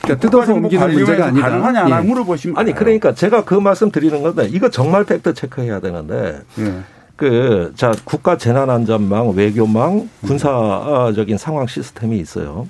[0.02, 1.48] 그러니까 뜯어서 옮기는 문제가 아니다.
[1.50, 2.02] 가능하냐 예.
[2.04, 2.74] 물어보시면 아니.
[2.74, 6.74] 그러니까 제가 그 말씀 드리는 건데 이거 정말 팩트 체크해야 되는데 예.
[7.16, 12.68] 그자 국가 재난안전망, 외교망, 군사적인 상황 시스템이 있어요.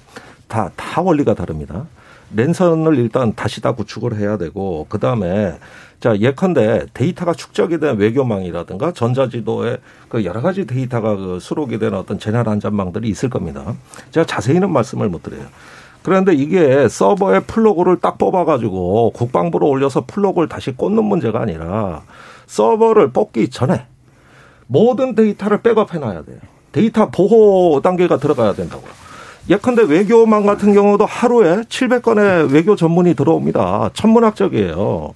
[0.50, 1.86] 다 다 원리가 다릅니다.
[2.36, 5.58] 랜선을 일단 다시 다 구축을 해야 되고 그 다음에
[6.00, 9.78] 자 예컨대 데이터가 축적이 된 외교망이라든가 전자지도에
[10.10, 13.74] 그 여러 가지 데이터가 그 수록이 된 어떤 재난안전망들이 있을 겁니다.
[14.12, 15.46] 제가 자세히는 말씀을 못 드려요.
[16.02, 22.04] 그런데 이게 서버에 플러그를 딱 뽑아가지고 국방부로 올려서 플러그를 다시 꽂는 문제가 아니라
[22.48, 23.86] 서버를 뽑기 전에
[24.67, 26.39] 모든 데이터를 백업해놔야 돼요.
[26.74, 28.91] 데이터 보호 단계가 들어가야 된다고요.
[29.49, 33.89] 예컨대 외교망 같은 경우도 하루에 700건의 외교 전문이 들어옵니다.
[33.93, 35.13] 천문학적이에요.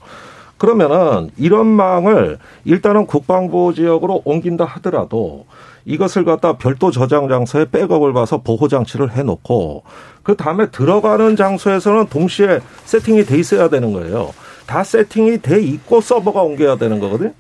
[0.58, 5.46] 그러면은 이런 망을 일단은 국방부 지역으로 옮긴다 하더라도
[5.86, 9.84] 이것을 갖다 별도 저장 장소에 백업을 놔서 보호 장치를 해놓고
[10.24, 14.34] 그 다음에 들어가는 장소에서는 동시에 세팅이 돼 있어야 되는 거예요.
[14.68, 17.32] 다 세팅이 돼 있고 서버가 옮겨야 되는 거거든요.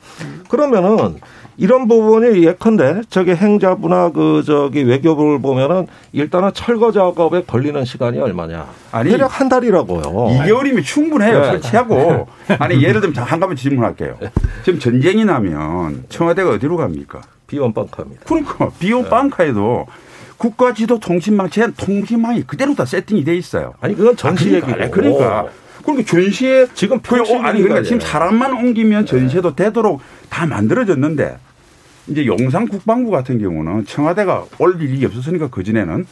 [0.50, 1.20] 그러면은
[1.58, 8.68] 이런 부분이 예컨대 저기 행자부나 그 저기 외교부를 보면은 일단은 철거 작업에 걸리는 시간이 얼마냐?
[8.92, 10.02] 아니, 대략 한 달이라고요.
[10.02, 11.42] 2개월이면 충분해요.
[11.42, 11.46] 네.
[11.48, 12.28] 설치하고.
[12.60, 14.18] 아니 예를 들면 한 가지 질문할게요.
[14.63, 17.22] 지금 전쟁이 나면 청와대가 어디로 갑니까?
[17.48, 18.24] 비원 벙커입니다.
[18.26, 19.10] 그러니까 네.
[19.10, 19.88] 빵카에도
[20.38, 23.74] 국가 지도 통신망 제 통신망이 그대로 다 세팅이 돼 있어요.
[23.82, 24.92] 아니 그건 전시 아, 그러니까, 얘기고.
[24.92, 25.48] 그러니까
[25.88, 31.38] 그러니까 전시에 지금 그, 어, 아니 그러니까 지금 사람만 옮기면 전시도 되도록 다 만들어졌는데
[32.08, 36.06] 이제 용산 국방부 같은 경우는 청와대가 올 일이 없었으니까 그 전에는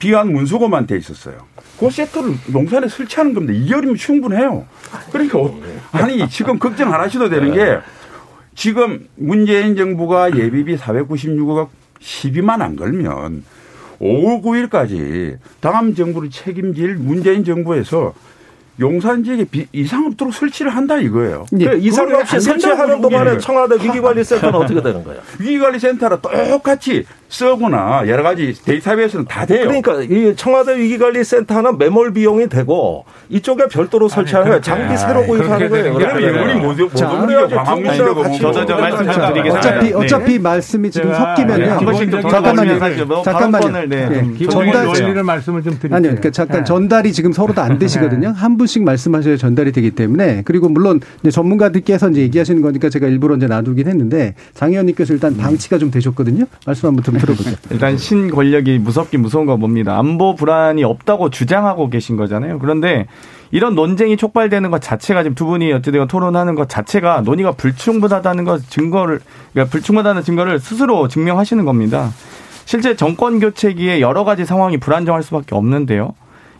[0.00, 1.36] 비안 문수고만 돼 있었어요.
[1.78, 3.52] 그 세트를 용산에 설치하는 겁니다.
[3.54, 4.66] 2개월이면 충분해요.
[5.12, 5.60] 그러니까 어,
[5.92, 7.78] 아니 지금 걱정 안 하셔도 되는 게
[8.56, 11.68] 지금 문재인 정부가 예비비 496억
[12.00, 13.44] 12만 안 걸면
[14.00, 18.12] 5월 9일까지 다음 정부를 책임질 문재인 정부에서
[18.80, 21.44] 용산 지역에 비- 이상 없도록 설치를 한다 이거예요.
[21.50, 23.38] 그 이상 그걸 없이 안 설치하는 동안에.
[23.38, 25.20] 청와대 위기관리센터는 어떻게 되는 거예요?
[25.38, 29.60] 위기관리센터랑 똑같이 서버나 여러 가지 데이터베이스는 다 돼요.
[29.66, 34.60] 그러니까 이 청와대 위기관리센터는 매몰 비용이 되고 이쪽에 별도로 설치하는 거예요.
[34.60, 35.94] 장비 새로 구입하는 거예요.
[35.94, 37.56] 그러면 영원히 못, 못 자, 옮겨야죠.
[37.56, 39.58] 광화문시대가 아니, 저도 좀 말씀 좀 자, 드리겠습니다.
[39.58, 39.94] 어차피 네.
[39.94, 41.58] 어차피 말씀이 지금 섞이면요.
[41.58, 43.04] 네, 잠깐만요.
[43.06, 43.86] 뭐 잠깐만요.
[43.88, 45.96] 네, 전달 논리를 말씀을 좀 드릴게요.
[45.96, 46.10] 아니요.
[46.10, 46.64] 그러니까 잠깐 네.
[46.64, 48.32] 전달이 지금 서로 다 안 되시거든요.
[48.36, 53.36] 한 분씩 말씀하셔야 전달이 되기 때문에 그리고 물론 이제 전문가들께서 이제 얘기하시는 거니까 제가 일부러
[53.36, 56.46] 이제 놔두긴 했는데 장 의원님께서 일단 방치가 좀 되셨거든요.
[56.66, 57.50] 말씀 한번 좀 들어보죠.
[57.70, 59.98] 일단 신권력이 무섭긴 무서운 거 뭡니다.
[59.98, 62.58] 안보 불안이 없다고 주장하고 계신 거잖아요.
[62.58, 63.06] 그런데
[63.50, 68.68] 이런 논쟁이 촉발되는 것 자체가 지금 두 분이 어찌되건 토론하는 것 자체가 논의가 불충분하다는 것
[68.70, 69.20] 증거를
[69.52, 72.10] 그러니까 불충분하다는 증거를 스스로 증명하시는 겁니다.
[72.64, 76.14] 실제 정권 교체기에 여러 가지 상황이 불안정할 수밖에 없는데요.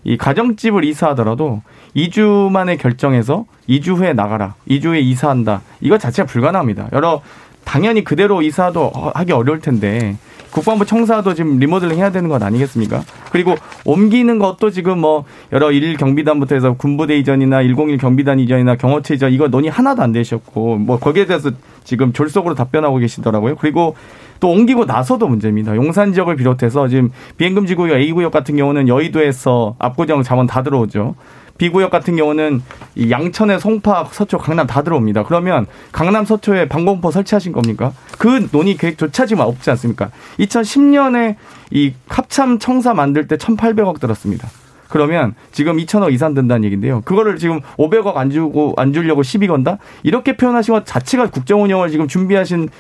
[0.05, 1.63] 이 가정집을 이사하더라도
[1.97, 4.55] 2주 만에 결정해서 2주 후에 나가라.
[4.69, 5.63] 2주 후에 이사한다.
[5.81, 6.89] 이거 자체가 불가능합니다.
[6.93, 7.23] 여러
[7.65, 10.17] 당연히 그대로 이사도 하기 어려울 텐데
[10.51, 13.03] 국방부 청사도 지금 리모델링 해야 되는 건 아니겠습니까?
[13.31, 13.55] 그리고
[13.87, 19.33] 옮기는 것도 지금 뭐 여러 일 경비단부터 해서 군부대 이전이나 101 경비단 이전이나 경호처 이전
[19.33, 21.51] 이거 논의 하나도 안 되셨고 뭐 거기에 대해서
[21.85, 23.57] 지금 졸속으로 답변하고 계시더라고요.
[23.57, 23.97] 그리고
[24.41, 25.75] 또 옮기고 나서도 문제입니다.
[25.75, 31.15] 용산 지역을 비롯해서 지금 비행금지 구역 A 구역 같은 경우는 여의도에서 압구정 자원 다 들어오죠.
[31.63, 32.61] B 구역 같은 경우는
[32.97, 35.23] 이 양천에 송파, 서초, 강남 다 들어옵니다.
[35.23, 37.93] 그러면 강남 서초에 방공포 설치하신 겁니까?
[38.19, 40.11] 그 논의 계획조차 지금 없지 않습니까?
[40.41, 41.37] 2010년에
[41.71, 44.49] 이 합참 청사 만들 때 1,800억 들었습니다.
[44.89, 47.01] 그러면 지금 2천억 이상 든다는 얘기인데요.
[47.03, 49.79] 그거를 지금 500억 안 주고 안 주려고 시비 건다?
[50.03, 52.71] 이렇게 표현하신 것 자체가 국정 운영을 지금 준비하신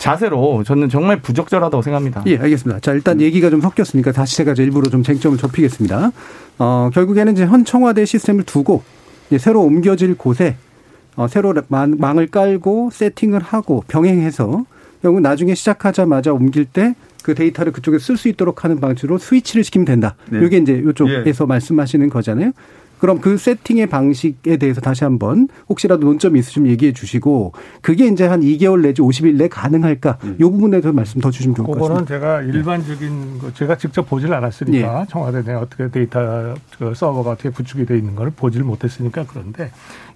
[0.00, 2.22] 자세로 저는 정말 부적절하다고 생각합니다.
[2.26, 2.80] 예, 알겠습니다.
[2.80, 6.10] 자, 일단 얘기가 좀 섞였으니까 다시 제가 이제 일부러 좀 쟁점을 좁히겠습니다.
[6.58, 8.82] 어, 결국에는 이제 현 청와대 시스템을 두고
[9.28, 10.56] 이제 새로 옮겨질 곳에
[11.16, 14.64] 어, 새로 망, 망을 깔고 세팅을 하고 병행해서
[15.02, 19.84] 결국 나중에 시작하자마자 옮길 때 그 데이터를 그쪽에 쓸 수 있도록 하는 방식으로 스위치를 시키면
[19.84, 20.16] 된다.
[20.30, 20.44] 네.
[20.44, 22.52] 이게 이제 이쪽에서 말씀하시는 거잖아요.
[23.00, 28.40] 그럼 그 세팅의 방식에 대해서 다시 한번 혹시라도 논점이 있으시면 얘기해 주시고 그게 이제 한
[28.42, 30.18] 2개월 내지 50일 내 가능할까?
[30.24, 30.36] 음.
[30.40, 32.04] 요 부분에 대해서 말씀 더 주시면 좋을 것 같습니다.
[32.04, 35.06] 그거는 제가 일반적인 거 제가 직접 보질 않았으니까 예.
[35.08, 39.70] 청와대 내 어떻게 데이터 그 서버가 어떻게 구축이 돼 있는 걸 보질 못했으니까 그런데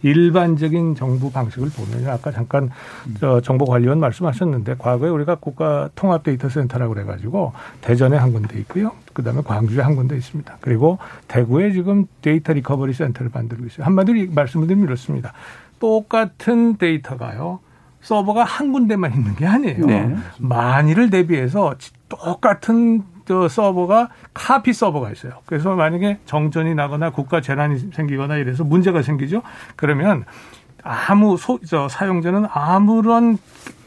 [0.04, 2.70] 일반적인 정부 방식을 보면 아까 잠깐
[3.18, 8.92] 저 정보관리원 말씀하셨는데 과거에 우리가 국가 통합 데이터 센터라고 그래가지고 대전에 한 군데 있고요.
[9.14, 10.58] 그다음에 광주에 한 군데 있습니다.
[10.60, 13.86] 그리고 대구에 지금 데이터 recovery 센터를 만들고 있어요.
[13.86, 15.32] 한마디로 말씀을 드리면 이렇습니다.
[15.80, 17.60] 똑같은 데이터가요.
[18.02, 19.86] 서버가 한 군데만 있는 게 아니에요.
[19.86, 20.14] 네.
[20.38, 21.74] 만일을 대비해서
[22.10, 25.32] 똑같은 저 서버가 카피 서버가 있어요.
[25.46, 29.42] 그래서 만약에 정전이 나거나 국가 재난이 생기거나 이래서 문제가 생기죠.
[29.76, 30.24] 그러면
[30.82, 33.38] 아무 소, 저 사용자는 아무런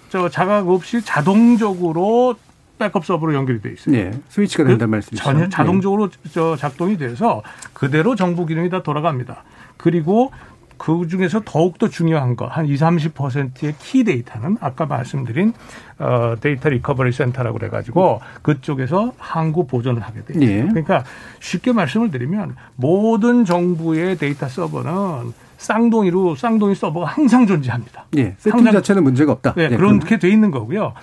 [0.09, 2.35] 저 자각 없이 자동적으로
[2.79, 3.95] 백업 서버로 연결이 돼 있어요.
[3.95, 4.11] 네.
[4.29, 5.23] 스위치가 된다는 말씀이죠.
[5.23, 5.49] 전혀 네.
[5.49, 6.29] 자동적으로 네.
[6.31, 9.43] 저 작동이 돼서 그대로 정부 기능이 다 돌아갑니다.
[9.77, 10.31] 그리고
[10.77, 15.53] 그 중에서 더욱더 중요한 거, 한 20, 30%의 키 데이터는 아까 말씀드린
[15.99, 20.41] 어, 데이터 recovery 센터라고 그래가지고 그쪽에서 항구 보존을 하게 돼요.
[20.41, 20.61] 예.
[20.61, 21.03] 그러니까
[21.39, 28.05] 쉽게 말씀을 드리면 모든 정부의 데이터 서버는 쌍둥이로 쌍둥이 서버가 항상 존재합니다.
[28.17, 28.35] 예.
[28.37, 29.53] 세팅 항상, 자체는 문제가 없다.
[29.55, 30.93] 네, 예, 그렇게 돼 있는 거고요.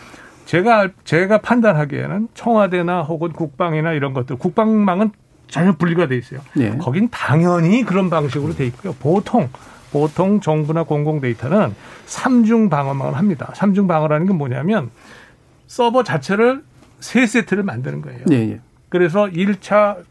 [0.47, 5.11] 제가 제가 판단하기에는 청와대나 혹은 국방이나 이런 것들 국방망은
[5.49, 6.41] 전혀 분리가 돼 있어요.
[6.55, 6.77] 네.
[6.79, 8.95] 거긴 당연히 그런 방식으로 돼 있고요.
[8.95, 9.49] 보통
[9.93, 11.75] 보통 정부나 공공 데이터는
[12.07, 13.53] 삼중 방어망을 합니다.
[13.55, 14.91] 삼중 방어라는 게 뭐냐면
[15.69, 16.63] 서버 자체를
[16.99, 18.21] 세 세트를 만드는 거예요.
[18.27, 18.47] 네.
[18.47, 18.61] 네.
[18.89, 20.05] 그래서 1차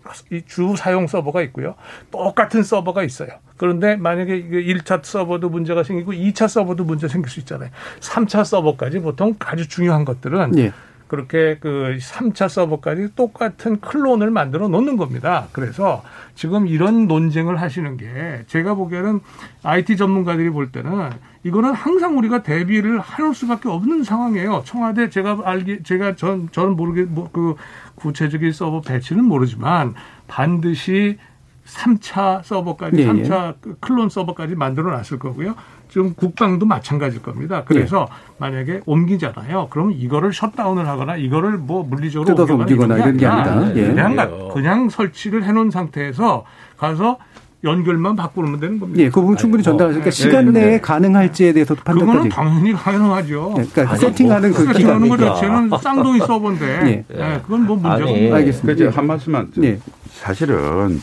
[0.45, 1.75] 주 사용 서버가 있고요.
[2.11, 3.29] 똑같은 서버가 있어요.
[3.55, 7.69] 그런데 만약에 1차 서버도 문제가 생기고 2차 서버도 문제 생길 수 있잖아요.
[8.01, 10.71] 3차 서버까지 보통 아주 중요한 것들은 네.
[11.07, 15.47] 그렇게 그 3차 서버까지 똑같은 클론을 만들어 놓는 겁니다.
[15.51, 16.03] 그래서
[16.35, 19.19] 지금 이런 논쟁을 하시는 게 제가 보기에는
[19.63, 21.11] IT 전문가들이 볼 때는
[21.43, 24.63] 이거는 항상 우리가 대비를 할 수밖에 없는 상황이에요.
[24.65, 27.55] 청와대 제가 알기 제가 전 저는 모르게 뭐 그
[27.95, 29.95] 구체적인 서버 배치는 모르지만
[30.27, 31.17] 반드시
[31.65, 33.73] 3차 서버까지, 네, 3차 네.
[33.79, 35.55] 클론 서버까지 만들어 놨을 거고요.
[35.93, 37.61] 지금 국방도 마찬가지일 겁니다.
[37.67, 38.33] 그래서 네.
[38.39, 39.67] 만약에 옮기잖아요.
[39.69, 43.85] 그러면 이거를 셧다운을 하거나 이거를 뭐 물리적으로 뜯어서 옮기거나 이런 게 아니라 예.
[43.89, 46.45] 그냥 그냥 설치를 해놓은 상태에서
[46.77, 47.19] 가서
[47.63, 49.03] 연결만 바꾸면 되는 겁니다.
[49.03, 50.09] 예, 그 부분 충분히 전달하니까 네.
[50.09, 50.81] 시간 내에 네.
[50.81, 52.11] 가능할지에 대해서도 판단까지.
[52.11, 53.53] 그거는 당연히 가능하죠.
[53.57, 54.73] 네, 그러니까 세팅하는 그 기간.
[54.73, 57.15] 세팅하는 거 자체는 쌍둥이 서버인데, 예.
[57.15, 58.35] 네, 그건 뭐 문제가 없습니다.
[58.37, 58.85] 알겠습니다.
[58.89, 59.07] 그한 예.
[59.07, 59.51] 말씀만.
[59.61, 59.79] 예.
[60.09, 60.99] 사실은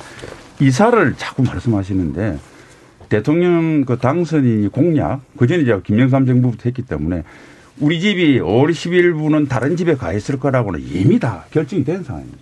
[0.59, 2.39] 이사를 자꾸 말씀하시는데
[3.11, 7.25] 대통령 그 당선인이 공약, 그 전에 제가 김영삼 정부부터 했기 때문에
[7.81, 12.39] 우리 집이 5월 10일부는 다른 집에 가 있을 거라고는 이미 다 결정이 된 상황입니다.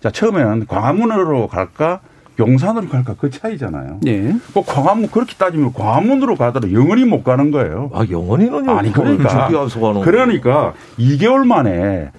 [0.00, 2.00] 자, 처음에는 광화문으로 갈까
[2.38, 3.98] 용산으로 갈까 그 차이잖아요.
[4.02, 4.36] 네.
[4.54, 7.90] 그 광화문 그렇게 따지면 광화문으로 가더라도 영원히 못 가는 거예요.
[7.92, 8.70] 아 영원히는요?
[8.70, 9.48] 아니 그러니까
[10.04, 12.10] 그러니까 2개월 만에 네.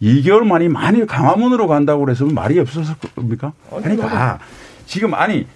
[0.00, 3.52] 2개월 만에 만일 광화문으로 간다고 그래서 말이 없었을 겁니까?
[3.68, 4.38] 그러니까
[4.86, 5.46] 지금 아니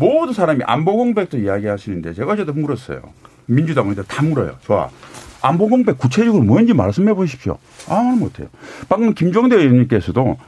[0.00, 3.02] 모든 사람이 안보 공백도 이야기하시는데 제가 어제도 물었어요.
[3.46, 4.56] 민주당한테 다 물어요.
[4.62, 4.88] 좋아.
[5.42, 7.58] 안보 공백 구체적으로 뭔지 말씀해 보십시오.
[7.88, 8.48] 아무 못해요.
[8.88, 10.38] 방금 김종대 의원님께서도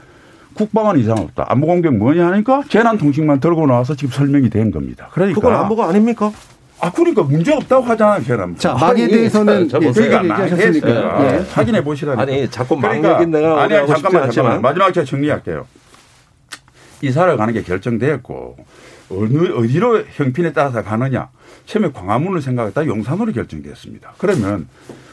[0.55, 1.47] 국방은 이상 없다.
[1.49, 5.09] 안보 공백 뭐냐 하니까 재난 통신만 들고 나와서 지금 설명이 된 겁니다.
[5.13, 6.33] 그러니까 그건 안보가 아닙니까?
[6.81, 8.57] 아, 그러니까 문제 없다고 하잖아요, 걔는.
[8.57, 10.89] 자, 막에 대해서는 예, 저희가 얘기하셨으니까
[11.25, 11.45] 예.
[11.53, 12.23] 확인해 보시라니까.
[12.23, 14.63] 아니, 자꾸 막 그러니까, 얘기 내가 아니, 잠깐만, 잠깐만.
[14.63, 15.67] 마지막 제가 정리할게요.
[17.03, 18.57] 이사를 가는 게 결정되었고
[19.17, 21.29] 어느 어디로 형편에 따라서 가느냐.
[21.67, 24.15] 처음에 광화문을 생각했다 용산으로 결정되었습니다.
[24.19, 24.69] 그러면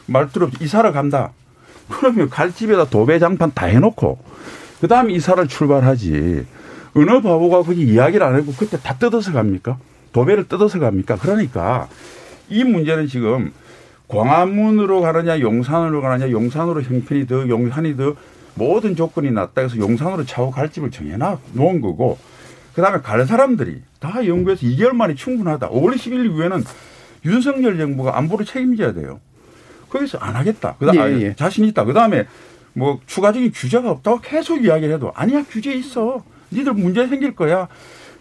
[0.08, 1.32] 말투로 이사를 간다.
[1.90, 4.20] 그러면 갈 집에다 도배 장판 다 해놓고
[4.82, 6.46] 그 다음에 이사를 출발하지.
[6.96, 9.78] 어느 바보가 거기 이야기를 안 하고 그때 다 뜯어서 갑니까?
[10.12, 11.18] 도배를 뜯어서 갑니까?
[11.18, 11.88] 그러니까
[12.50, 13.54] 이 문제는 지금
[14.08, 18.16] 광화문으로 가느냐 용산으로 가느냐 용산으로 형편이 더 용산이 더
[18.56, 22.18] 모든 조건이 낮다 해서 용산으로 차후 갈 집을 정해놔 놓은 거고
[22.74, 25.70] 그다음에 갈 사람들이 다 연구해서 2개월 만에 충분하다.
[25.70, 26.64] 5월 10일 이후에는
[27.26, 29.20] 윤석열 정부가 안보를 책임져야 돼요.
[29.90, 30.76] 거기서 안 하겠다.
[30.80, 31.36] 그다음 예, 예.
[31.36, 31.84] 자신 있다.
[31.86, 32.26] 그다음에
[32.74, 36.24] 뭐 추가적인 규제가 없다고 계속 이야기를 해도 아니야 규제 있어.
[36.52, 37.68] 니들 문제 생길 거야.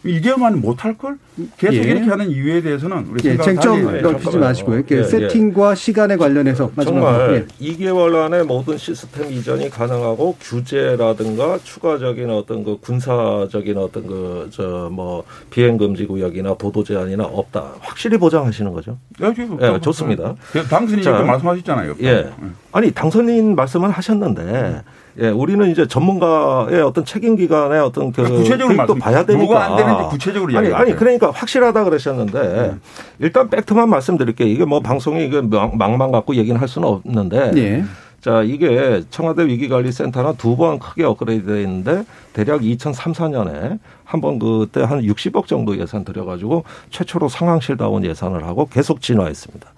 [0.04, 1.18] 2개월 만에 못할 걸
[1.56, 1.80] 계속 예.
[1.80, 4.82] 이렇게 하는 이유에 대해서는 우리 예, 쟁점 넓히지 마시고요.
[4.90, 8.18] 예, 세팅과 시간에 관련해서 정말 2개월 예.
[8.24, 15.76] 안에 모든 시스템 이전이 가능하고 규제라든가 추가적인 어떤 그 군사적인 어떤 그 저 뭐 비행
[15.76, 17.74] 금지 구역이나 도도 제한이나 없다.
[17.80, 18.98] 확실히 보장하시는 거죠.
[19.20, 20.34] 예, 좋습니다.
[20.70, 21.94] 당선인이 말씀하셨잖아요.
[22.02, 22.30] 예.
[22.72, 24.82] 아니 당선인 말씀을 하셨는데.
[25.20, 29.44] 예, 우리는 이제 전문가의 어떤 책임 기관의 어떤 그 구체적으로 또 봐야 되니까.
[29.44, 30.98] 뭐가 안 되는지 구체적으로 아니, 이야기해 아니 주세요.
[30.98, 32.76] 그러니까 확실하다 그러셨는데
[33.18, 34.46] 일단 팩트만 말씀드릴게요.
[34.48, 37.52] 이게 뭐 방송이 이게 막- 막만 갖고 얘기는 할 수는 없는데.
[37.56, 37.84] 예.
[38.20, 44.38] 자, 이게 청와대 위기관리센터는 두 번 크게 업그레이드 되어 있는데 대략 2003, 4년에 한 번
[44.40, 49.68] 그때 한 60억 정도 예산 들여가지고 최초로 상황실다운 예산을 하고 계속 진화했습니다.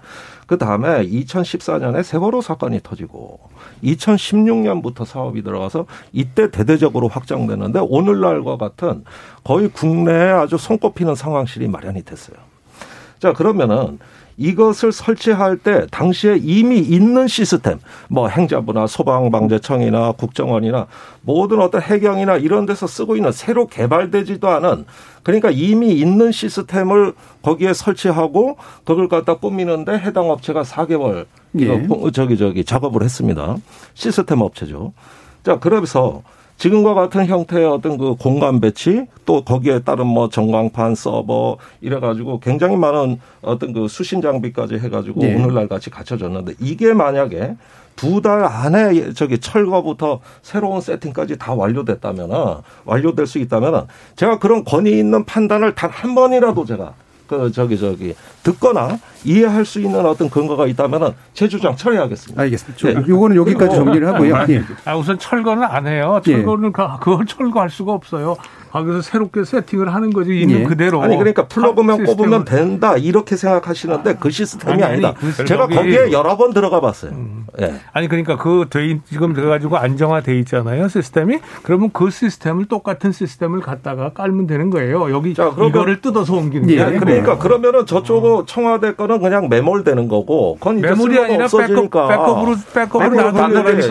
[0.47, 3.39] 그 다음에 2014년에 세월호 사건이 터지고
[3.83, 9.03] 2016년부터 사업이 들어가서 이때 대대적으로 확장되는데 오늘날과 같은
[9.43, 12.37] 거의 국내에 아주 손꼽히는 상황실이 마련이 됐어요.
[13.19, 13.99] 자, 그러면은
[14.37, 20.87] 이것을 설치할 때 당시에 이미 있는 시스템, 뭐 행자부나 소방방재청이나 국정원이나
[21.21, 24.85] 모든 어떤 해경이나 이런 데서 쓰고 있는 새로 개발되지도 않은
[25.21, 27.13] 그러니까 이미 있는 시스템을
[27.43, 31.87] 거기에 설치하고 그걸 갖다 꾸미는데 해당 업체가 4개월 이거 예.
[31.89, 33.57] 어, 저기 저기 작업을 했습니다.
[33.93, 34.93] 시스템 업체죠.
[35.43, 36.21] 자, 그러면서
[36.57, 42.75] 지금과 같은 형태의 어떤 그 공간 배치 또 거기에 따른 뭐 전광판 서버 이래가지고 굉장히
[42.77, 45.33] 많은 어떤 그 수신 장비까지 해가지고 예.
[45.33, 47.55] 오늘날 같이 갖춰졌는데 이게 만약에
[47.95, 52.35] 두 달 안에 저기 철거부터 새로운 세팅까지 다 완료됐다면은
[52.85, 53.81] 완료될 수 있다면은
[54.15, 56.93] 제가 그런 권위 있는 판단을 단 한 번이라도 제가
[57.31, 58.13] 그 저기 저기
[58.43, 62.41] 듣거나 이해할 수 있는 어떤 근거가 있다면은 제 주장 처리하겠습니다.
[62.41, 62.77] 알겠습니다.
[62.77, 63.07] 좀 예.
[63.07, 64.35] 요거는 여기까지 정리를 하고요.
[64.49, 64.63] 예.
[64.83, 66.19] 아, 우선 철거는 안 해요.
[66.27, 66.31] 예.
[66.33, 68.35] 철거는 가- 그걸 철거할 수가 없어요.
[68.71, 70.63] 거기서 새롭게 세팅을 하는 거지 있는 예.
[70.63, 71.01] 그대로.
[71.01, 75.13] 아니 그러니까 플러그만 꼽으면 된다 이렇게 생각하시는데 그 시스템이 아니, 아니, 아니다.
[75.19, 77.11] 그 제가 거기에 여러 번 들어가 봤어요.
[77.61, 77.75] 예.
[77.91, 81.39] 아니 그러니까 그 돼, 지금 돼가지고 안정화돼 있잖아요 시스템이.
[81.63, 85.11] 그러면 그 시스템을 똑같은 시스템을 갖다가 깔면 되는 거예요.
[85.11, 87.05] 여기 그러면- 이거를 뜯어서 옮기는 예, 게 예, 아니고.
[87.05, 92.07] 그러니까 그러면은 저쪽 청와대 거는 그냥 매몰되는 거고, 그건 이제 쓸모가 아니라 백업, 없어지니까.
[92.07, 93.41] 백업으로 백업으로 백업으로.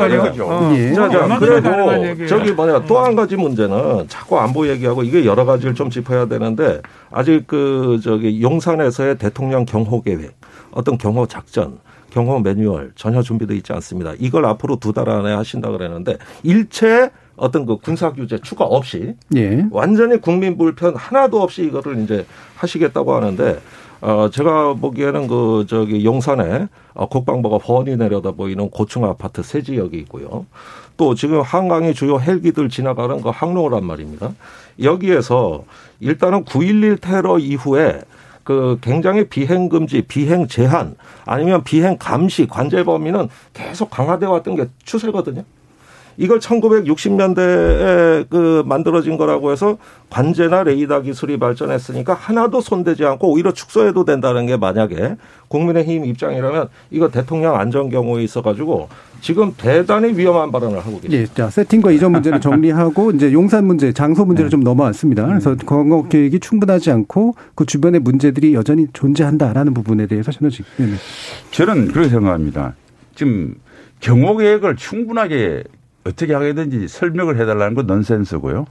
[0.01, 0.47] 하는 거죠.
[0.47, 0.73] 어.
[0.75, 0.93] 예.
[0.95, 2.27] 자, 자, 그리고.
[2.27, 6.27] 저기 뭐냐 또 한 가지 문제는 자꾸 안 보 얘기하고 이게 여러 가지를 좀 짚어야
[6.27, 6.81] 되는데
[7.11, 10.33] 아직 그 저기 용산에서의 대통령 경호 계획,
[10.73, 11.79] 어떤 경호 작전,
[12.11, 14.15] 경호 매뉴얼 전혀 준비되어 있지 않습니다.
[14.19, 19.65] 이걸 앞으로 두 달 안에 하신다 그랬는데 일체 어떤 그 군사 규제 추가 없이 예.
[19.71, 23.61] 완전히 국민 불편 하나도 없이 이거를 이제 하시겠다고 하는데
[24.03, 29.97] 어 제가 보기에는 그 저기 용산에 어, 국방부가 훤히 내려다 보이는 고층 아파트 세 지역이
[30.01, 30.47] 있고요.
[30.97, 34.33] 또 지금 한강이 주요 헬기들 지나가는 그 항로란 말입니다.
[34.83, 35.65] 여기에서
[36.01, 38.01] 일단은 9.11 테러 이후에
[38.43, 44.67] 그 굉장히 비행 금지, 비행 제한 아니면 비행 감시 관제 범위는 계속 강화돼 왔던 게
[44.85, 45.45] 추세거든요.
[46.21, 49.79] 이걸 1960년대에 그 만들어진 거라고 해서
[50.11, 55.17] 관제나 레이더 기술이 발전했으니까 하나도 손대지 않고 오히려 축소해도 된다는 게 만약에
[55.49, 58.91] 국민의힘 입장이라면 이거 대통령 안전 경우에 있어가지고
[59.23, 61.23] 지금 대단히 위험한 발언을 하고 계십니다.
[61.23, 65.27] 예, 자 세팅과 이전 문제는 정리하고 이제 용산 문제, 장소 문제를 좀 넘어왔습니다.
[65.27, 70.87] 그래서 광역 계획이 충분하지 않고 그 주변의 문제들이 여전히 존재한다라는 부분에 대해서 저는 지금 네,
[70.87, 70.93] 네.
[71.51, 72.75] 저는 그렇게 생각합니다.
[73.15, 73.55] 지금
[74.01, 75.65] 경호 계획을 충분하게
[76.05, 78.67] 어떻게 하게든지 설명을 해달라는 건 넌센스고요.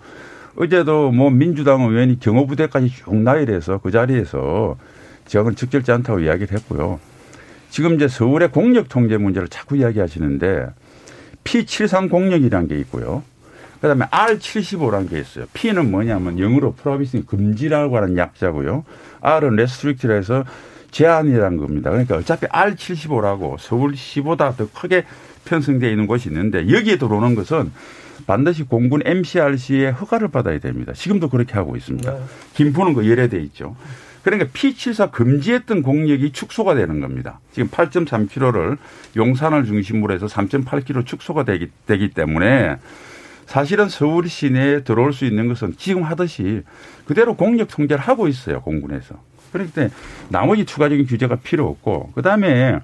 [0.56, 4.78] 어제도 뭐 민주당 의원이 경호부대까지 쭉 나열해서 그 자리에서
[5.26, 7.00] 지역은 적절치 않다고 이야기를 했고요.
[7.70, 10.68] 지금 이제 서울의 공력 통제 문제를 자꾸 이야기하시는데
[11.44, 13.24] P73 공역이라는 게 있고요.
[13.80, 15.46] 그다음에 R75라는 게 있어요.
[15.54, 18.84] P는 뭐냐면 영어로 prohibiting 금지라고 하는 약자고요.
[19.22, 20.44] R은 restrict라 해서
[20.92, 21.90] 제한이라는 겁니다.
[21.92, 25.06] 그러니까 어차피 R75라고 서울시보다 더 크게
[25.46, 27.72] 편성되어 있는 곳이 있는데 여기에 들어오는 것은
[28.28, 30.94] 반드시 공군 MCRC의 허가를 받아야 됩니다.
[30.94, 32.16] 지금도 그렇게 하고 있습니다.
[32.54, 33.76] 김포는 그 열외돼 있죠.
[34.24, 37.40] 그러니까 P74 금지했던 공역이 축소가 되는 겁니다.
[37.54, 38.78] 지금 8.3km를
[39.16, 42.78] 용산을 중심으로 해서 3.8km 축소가 되기, 되기 때문에
[43.46, 46.62] 사실은 서울 시내에 들어올 수 있는 것은 지금 하듯이
[47.06, 49.16] 그대로 공력 통제를 하고 있어요, 공군에서.
[49.52, 49.94] 그렇기 때문에
[50.28, 52.80] 나머지 추가적인 규제가 필요 없고, 그 다음에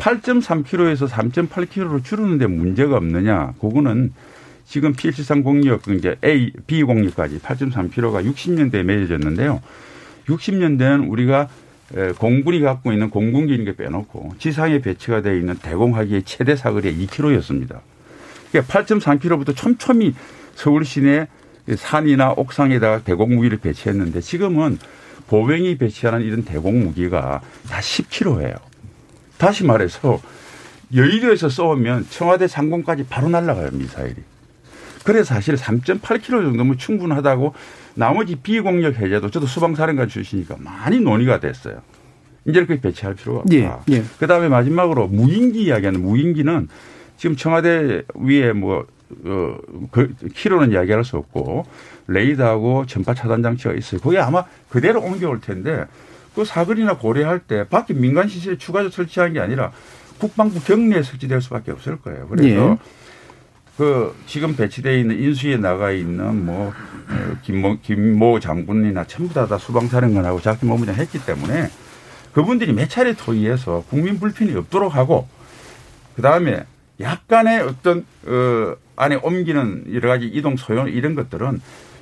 [0.00, 4.12] 8.3km에서 3.8km로 줄이는데 문제가 없느냐, 그거는
[4.66, 9.60] 지금 P73 공력, 이제 A, B 공력까지 8.3km가 60년대에 맺어졌는데요.
[10.26, 11.48] 60년대는 우리가
[12.18, 17.80] 공군이 갖고 있는 공군기인게 빼놓고 지상에 배치가 되어 있는 대공하기의 최대 사거리가 2km였습니다.
[18.50, 20.14] 그러니까 8.3km부터 촘촘히
[20.54, 21.26] 서울 시내
[21.76, 24.78] 산이나 옥상에다가 대공무기를 배치했는데 지금은
[25.26, 28.69] 보병이 배치하는 이런 대공무기가 다 10km예요.
[29.40, 30.20] 다시 말해서
[30.94, 34.16] 여의도에서 쏘면 청와대 상공까지 바로 날아가요 미사일이.
[35.02, 37.54] 그래서 사실 3.8km 정도면 충분하다고
[37.94, 41.80] 나머지 비공력 해제도 저도 수방사령관 출신이니까 많이 논의가 됐어요.
[42.44, 43.54] 이제 그렇게 배치할 필요가 없다.
[43.54, 44.04] 예, 예.
[44.18, 46.68] 그다음에 마지막으로 무인기 이야기하는 무인기는
[47.16, 48.86] 지금 청와대 위에 뭐
[49.24, 49.56] 어,
[49.90, 51.64] 그 키로는 이야기할 수 없고
[52.08, 54.02] 레이더하고 전파 차단 장치가 있어요.
[54.02, 55.86] 거기 아마 그대로 옮겨올 텐데
[56.40, 59.72] 그 사거리나 고려할 때 밖에 민간 시설에 추가적으로 설치한 게 아니라
[60.18, 62.28] 국방부 경내에 설치될 수밖에 없을 거예요.
[62.28, 62.78] 그래서 예.
[63.76, 69.58] 그 지금 배치되어 있는 인수위에 나가 있는 뭐 어, 김모 김모 장군이나 전부 다, 다
[69.58, 71.68] 수방사령관하고 작전본부장 했기 때문에
[72.32, 75.28] 그분들이 몇 차례 토의해서 국민 불편이 없도록 하고
[76.16, 76.64] 그 다음에
[77.00, 81.60] 약간의 어떤 어 안에 옮기는 여러 가지 이동 소요 이런 것들은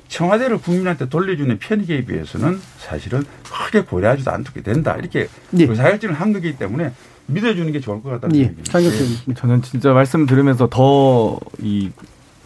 [0.09, 5.63] 청와대를 국민한테 돌려주는 편익에 비해서는 사실은 크게 고려하지도 않게 된다 이렇게 예.
[5.63, 6.91] 의사결정을 한 거기 때문에
[7.27, 8.39] 믿어주는 게 좋을 것 같다는 예.
[8.41, 8.71] 얘기입니다.
[8.71, 9.35] 장혁진.
[9.35, 11.91] 저는 진짜 말씀 들으면서 더 이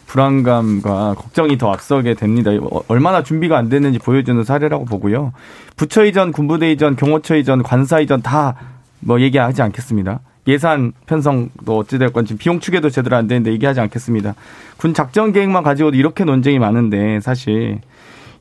[0.07, 2.51] 불안감과 걱정이 더 앞서게 됩니다.
[2.51, 5.34] 어, 얼마나 준비가 안 됐는지 보여주는 사례라고 보고요.
[5.76, 8.55] 부처 이전, 군부대 이전, 경호처 이전, 관사 이전 다
[9.05, 10.22] 뭐 얘기하지 않겠습니다.
[10.48, 14.36] 예산 편성도 어찌됐건 지금 비용 추계도 제대로 안 되는데 얘기하지 않겠습니다.
[14.78, 17.80] 군 작전 계획만 가지고도 이렇게 논쟁이 많은데 사실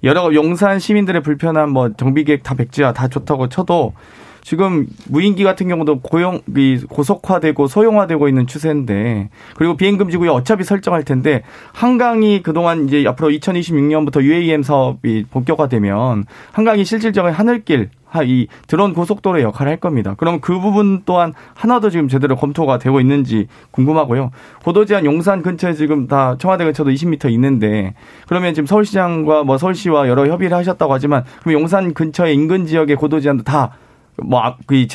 [0.04, 3.94] 여러 용산 시민들의 불편한 뭐 정비 계획 다 백지화 다 좋다고 쳐도
[4.42, 10.64] 지금 무인기 같은 경우도 고용 이 고속화되고 소형화되고 있는 추세인데 그리고 비행 금지 구역 어차피
[10.64, 18.48] 설정할 텐데 한강이 그동안 이제 앞으로 2026년부터 UAM 사업이 본격화되면 한강이 실질적인 하늘길 하- 이
[18.66, 20.14] 드론 고속도로의 역할을 할 겁니다.
[20.18, 24.32] 그럼 그 부분 또한 하나도 지금 제대로 검토가 되고 있는지 궁금하고요.
[24.64, 27.94] 고도 제한 용산 근처에 지금 다 청와대 근처도 20m 있는데
[28.28, 33.20] 그러면 지금 서울시장과 뭐 서울시와 여러 협의를 하셨다고 하지만 그럼 용산 근처의 인근 지역의 고도
[33.20, 33.70] 제한도 다
[34.16, 34.88] 뭐이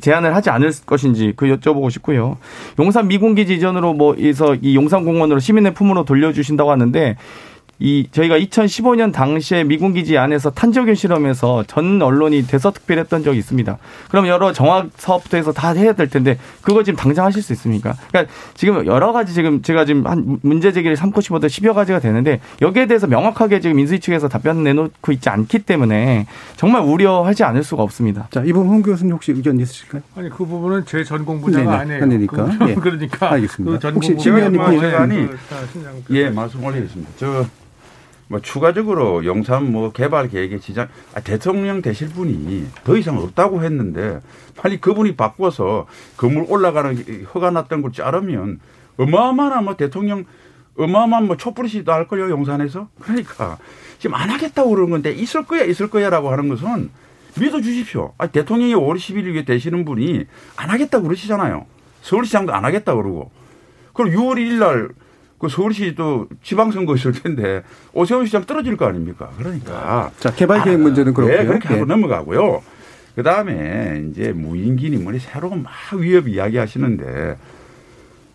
[0.00, 2.36] 제한을 하지 않을 것인지 그 여쭤보고 싶고요.
[2.78, 7.16] 용산 미군기지 이전으로 뭐 해서 이 용산 공원으로 시민의 품으로 돌려주신다고 하는데
[7.80, 13.78] 이 저희가 2015년 당시에 미군 기지 안에서 탄저균 실험에서 전 언론이 대서특필했던 적이 있습니다.
[14.10, 17.96] 그럼 여러 정확 사업부터 해서 다 해야 될 텐데 그거 지금 당장 하실 수 있습니까?
[18.08, 22.40] 그러니까 지금 여러 가지 지금 제가 지금 한 문제 제기를 삼고 싶어도 10여 가지가 되는데
[22.60, 26.26] 여기에 대해서 명확하게 지금 인수위 측에서 답변 내놓고 있지 않기 때문에
[26.56, 28.28] 정말 우려하지 않을 수가 없습니다.
[28.30, 30.02] 자, 이분 홍 교수님 혹시 의견 있으실까요?
[30.16, 32.02] 아니 그 부분은 제 전공 분야가 네네, 아니에요.
[32.02, 32.36] 아니니까.
[32.44, 32.74] 그 부분은 예.
[32.80, 33.72] 그러니까 알겠습니다.
[33.72, 35.26] 그 전공 혹시 뭐 보시는 아니,
[36.04, 37.10] 그 예, 말씀 올리겠습니다.
[37.16, 37.46] 저,
[38.30, 44.20] 뭐, 추가적으로 용산 뭐 개발 계획에 지장, 아, 대통령 되실 분이 더 이상 없다고 했는데,
[44.56, 46.94] 빨리 그분이 바꿔서 건물 올라가는
[47.34, 48.60] 허가 났던 걸 자르면,
[48.98, 50.26] 어마어마한 뭐 대통령,
[50.78, 52.86] 어마어마한 뭐 촛불시도 할 거예요, 용산에서.
[53.00, 53.58] 그러니까,
[53.98, 56.88] 지금 안 하겠다고 그러는 건데, 있을 거야, 있을 거야라고 하는 것은
[57.36, 58.14] 믿어 주십시오.
[58.16, 60.24] 아, 대통령이 5월 11일에 되시는 분이
[60.54, 61.66] 안 하겠다 고 그러시잖아요.
[62.02, 63.32] 서울시장도 안 하겠다고 그러고.
[63.92, 64.88] 그럼 6월 1일 날,
[65.40, 67.62] 그 서울시도 지방선거 있을 텐데,
[67.94, 69.30] 오세훈 시장 떨어질 거 아닙니까?
[69.38, 70.10] 그러니까.
[70.18, 71.38] 자, 개발 계획 문제는 그렇고요.
[71.38, 71.84] 네, 그렇게 하고 예.
[71.86, 72.62] 넘어가고요.
[73.16, 77.38] 그 다음에 이제 무인기니 뭐니 새로운 막 위협 이야기 하시는데,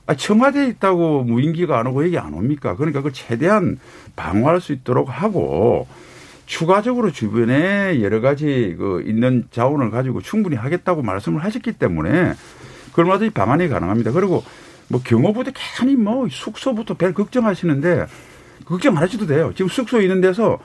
[0.07, 2.75] 아, 청와대에 있다고 무인기가 안 오고 얘기 안 옵니까?
[2.75, 3.77] 그러니까 그걸 최대한
[4.15, 5.87] 방어할 수 있도록 하고,
[6.47, 12.33] 추가적으로 주변에 여러 가지 그 있는 자원을 가지고 충분히 하겠다고 말씀을 하셨기 때문에
[12.89, 14.11] 그걸 얼마든지 방안이 가능합니다.
[14.11, 14.43] 그리고
[14.87, 18.05] 뭐 경호부도 괜히 뭐 숙소부터 별 걱정하시는데
[18.65, 19.51] 걱정 안 하셔도 돼요.
[19.55, 20.59] 지금 숙소 있는 데서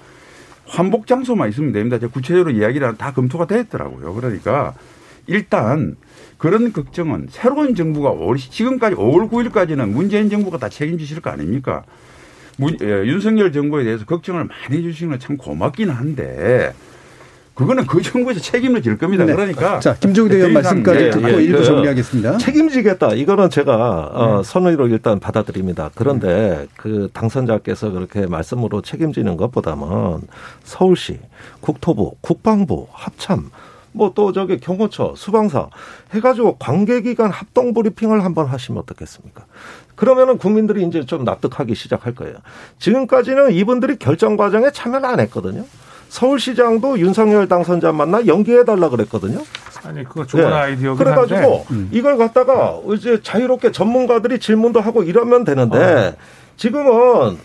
[0.66, 1.98] 환복 장소만 있으면 됩니다.
[1.98, 4.14] 제가 구체적으로 이야기를 다 검토가 됐더라고요.
[4.14, 4.74] 그러니까
[5.26, 5.96] 일단
[6.38, 11.84] 그런 걱정은 새로운 정부가 5월, 지금까지 5월 9일까지는 문재인 정부가 다 책임지실 거 아닙니까?
[12.56, 16.72] 문, 예, 윤석열 정부에 대해서 걱정을 많이 해주시는 건 참 고맙긴 한데
[17.60, 19.26] 그거는 그 정부에서 책임을 질 겁니다.
[19.26, 19.34] 네.
[19.34, 22.38] 그러니까 자, 김종대 의원 말씀까지 예, 듣고 예, 일부 그 정리하겠습니다.
[22.38, 23.12] 책임지겠다.
[23.12, 25.90] 이거는 제가 어, 선의로 일단 받아들입니다.
[25.94, 30.22] 그런데 그 당선자께서 그렇게 말씀으로 책임지는 것보다는
[30.64, 31.18] 서울시,
[31.60, 33.50] 국토부, 국방부, 합참,
[33.92, 35.68] 뭐 또 저기 경호처, 수방사
[36.14, 39.44] 해가지고 관계기관 합동 브리핑을 한번 하시면 어떻겠습니까?
[39.96, 42.36] 그러면은 국민들이 이제 좀 납득하기 시작할 거예요.
[42.78, 45.66] 지금까지는 이분들이 결정 과정에 참여를 안 했거든요.
[46.10, 49.38] 서울시장도 윤석열 당선자 만나 연기해달라 그랬거든요.
[49.84, 50.52] 아니 그거 좋은 네.
[50.52, 56.16] 아이디어긴 그래가지고 한데 이걸 갖다가 이제 자유롭게 전문가들이 질문도 하고 이러면 되는데
[56.56, 57.38] 지금은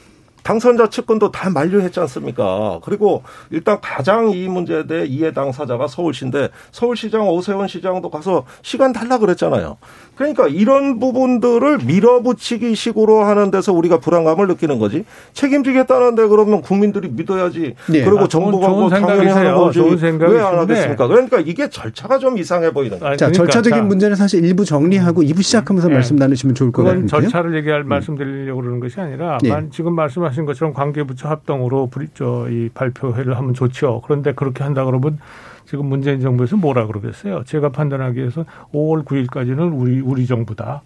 [0.49, 2.79] 당선자 측근도 다 만류했지 않습니까?
[2.83, 9.17] 그리고 일단 가장 이 문제에 대해 이해 당사자가 서울시인데 서울시장 오세훈 시장도 가서 시간 달라
[9.17, 9.77] 그랬잖아요.
[10.15, 15.03] 그러니까 이런 부분들을 밀어붙이기 식으로 하는 데서 우리가 불안감을 느끼는 거지.
[15.33, 17.73] 책임지겠다는데 그러면 국민들이 믿어야지.
[17.89, 18.03] 네.
[18.03, 19.55] 그리고 아, 정부가 좋은 뭐 당연히 하는 생각이세요.
[19.55, 20.05] 거지.
[20.31, 20.59] 왜 안.
[20.59, 21.07] 하겠습니까?
[21.07, 23.17] 그러니까 이게 절차가 좀 이상해 보이는 거예요.
[23.17, 25.93] 자, 그러니까, 절차적인 자, 문제는 사실 일부 정리하고 2부 시작하면서 네.
[25.95, 27.07] 말씀 나누시면 좋을 것 같은데요.
[27.07, 29.49] 절차를 얘기할 말씀드리려고 그러는 것이 아니라 예.
[29.49, 34.01] 만- 지금 말씀하신 것처럼 관계부처 합동으로 저이 발표회를 하면 좋죠.
[34.03, 35.19] 그런데 그렇게 한다 그러면
[35.65, 37.43] 지금 문재인 정부에서 뭐라 그러겠어요?
[37.45, 40.81] 제가 판단하기에서 5월 9일까지는 우리 우리 정부다.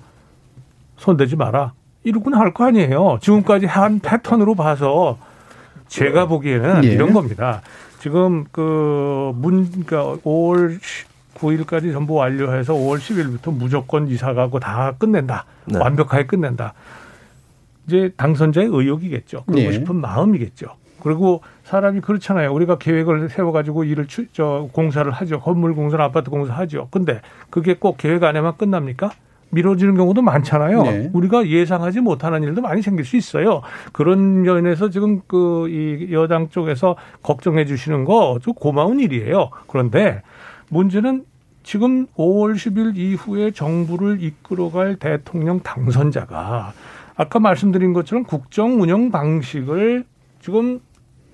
[0.97, 1.73] 손대지 마라.
[2.03, 3.17] 이러고는 할 거 아니에요.
[3.21, 5.17] 지금까지 한 패턴으로 봐서
[5.87, 6.89] 제가 보기에는 예.
[6.89, 7.61] 이런 겁니다.
[7.99, 10.79] 지금 그 문, 그러니까 5월
[11.35, 15.45] 9일까지 전부 완료해서 5월 10일부터 무조건 이사 가고 다 끝낸다.
[15.65, 15.79] 네.
[15.79, 16.73] 완벽하게 끝낸다.
[17.89, 19.43] 이제 당선자의 의욕이겠죠.
[19.45, 19.71] 그러고 예.
[19.71, 20.67] 싶은 마음이겠죠.
[21.01, 22.53] 그리고 사람이 그렇잖아요.
[22.53, 25.39] 우리가 계획을 세워가지고 일을 추, 저 공사를 하죠.
[25.39, 26.87] 건물 공사나 아파트 공사 하죠.
[26.91, 29.09] 근데 그게 꼭 계획 안에만 끝납니까?
[29.51, 30.83] 미뤄지는 경우도 많잖아요.
[30.83, 31.09] 네.
[31.11, 33.61] 우리가 예상하지 못하는 일도 많이 생길 수 있어요.
[33.93, 39.49] 그런 면에서 지금 그 이 여당 쪽에서 걱정해 주시는 거 좀 고마운 일이에요.
[39.67, 40.21] 그런데
[40.69, 41.23] 문제는
[41.63, 46.73] 지금 5월 10일 이후에 정부를 이끌어갈 대통령 당선자가
[47.20, 50.05] 아까 말씀드린 것처럼 국정 운영 방식을
[50.41, 50.80] 지금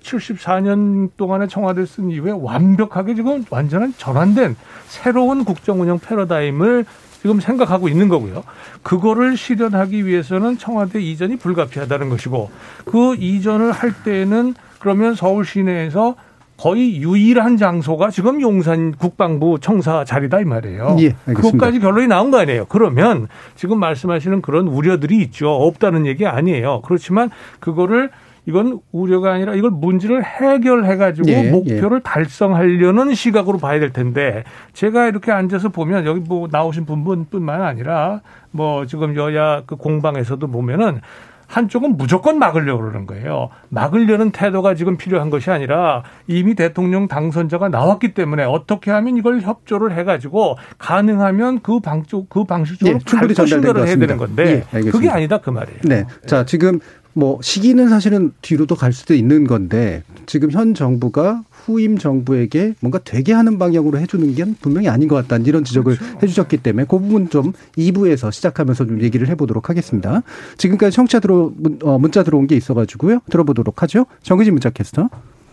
[0.02, 4.56] 74년 동안의 청와대 쓴 이후에 완벽하게 지금 완전한 전환된
[4.88, 6.86] 새로운 국정 운영 패러다임을
[7.22, 8.42] 지금 생각하고 있는 거고요.
[8.82, 12.50] 그거를 실현하기 위해서는 청와대 이전이 불가피하다는 것이고
[12.84, 16.16] 그 이전을 할 때는 그러면 서울 시내에서
[16.56, 20.96] 거의 유일한 장소가 지금 용산 국방부 청사 자리다 이 말이에요.
[21.00, 21.34] 예, 알겠습니다.
[21.34, 22.66] 그것까지 결론이 나온 거 아니에요.
[22.68, 25.50] 그러면 지금 말씀하시는 그런 우려들이 있죠.
[25.50, 26.80] 없다는 얘기 아니에요.
[26.82, 27.30] 그렇지만
[27.60, 28.10] 그거를
[28.46, 35.08] 이건 우려가 아니라 이걸 문제를 해결해 가지고 예, 목표를 달성하려는 시각으로 봐야 될 텐데 제가
[35.08, 38.20] 이렇게 앉아서 보면 여기 뭐 나오신 분뿐만 아니라
[38.52, 41.00] 뭐 지금 여야 그 공방에서도 보면은
[41.46, 43.50] 한쪽은 무조건 막으려고 그러는 거예요.
[43.68, 49.96] 막으려는 태도가 지금 필요한 것이 아니라 이미 대통령 당선자가 나왔기 때문에 어떻게 하면 이걸 협조를
[49.96, 53.96] 해가지고 가능하면 그 방쪽 그 방식적으로 예, 충분히 것 해야.
[53.96, 54.80] 되는 건데 예.
[54.80, 55.80] 그게 아니다 그 말이에요.
[55.84, 56.04] 네.
[56.26, 56.80] 자, 지금
[57.12, 63.32] 뭐 시기는 사실은 뒤로도 갈 수도 있는 건데 지금 현 정부가 후임 정부에게 뭔가 되게
[63.32, 67.52] 하는 방향으로 해주는 게 분명히 아닌 것 같다는 이런 지적을 해주셨기 때문에 그 부분 좀
[67.76, 70.22] 2부에서 시작하면서 좀 얘기를 해보도록 하겠습니다.
[70.58, 73.18] 지금까지 청취자 들어 문- 어, 문자 들어온 게 있어가지고요.
[73.30, 74.06] 들어보도록 하죠.
[74.22, 75.08] 정의진 문자 캐스터.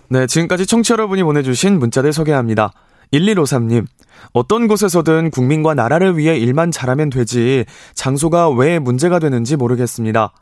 [0.09, 2.71] 네, 지금까지 청취자 여러분이 보내주신 문자들 소개합니다.
[3.11, 3.85] 1153님,
[4.33, 10.33] 어떤 곳에서든 국민과 나라를 위해 일만 잘하면 되지, 장소가 왜 문제가 되는지 모르겠습니다.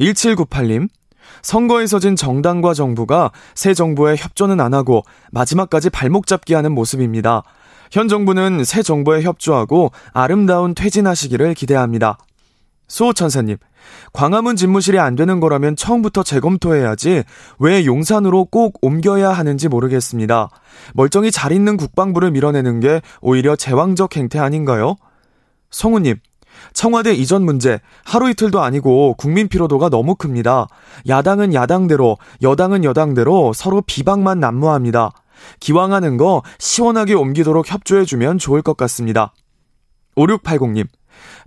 [0.00, 0.88] 1798님,
[1.42, 7.42] 선거에서 진 정당과 정부가 새 정부에 협조는 안 하고 마지막까지 발목 잡기 하는 모습입니다.
[7.90, 12.18] 현 정부는 새 정부에 협조하고 아름다운 퇴진하시기를 기대합니다.
[12.86, 13.56] 수호천사님,
[14.12, 17.22] 광화문 집무실이 안 되는 거라면 처음부터 재검토해야지
[17.58, 20.50] 왜 용산으로 꼭 옮겨야 하는지 모르겠습니다.
[20.94, 24.96] 멀쩡히 잘 있는 국방부를 밀어내는 게 오히려 제왕적 행태 아닌가요?
[25.70, 26.16] 성우님,
[26.72, 30.66] 청와대 이전 문제 하루 이틀도 아니고 국민 피로도가 너무 큽니다.
[31.08, 35.10] 야당은 야당대로, 여당은 여당대로 서로 비방만 난무합니다.
[35.60, 39.32] 기왕하는 거 시원하게 옮기도록 협조해주면 좋을 것 같습니다.
[40.16, 40.86] 5680님,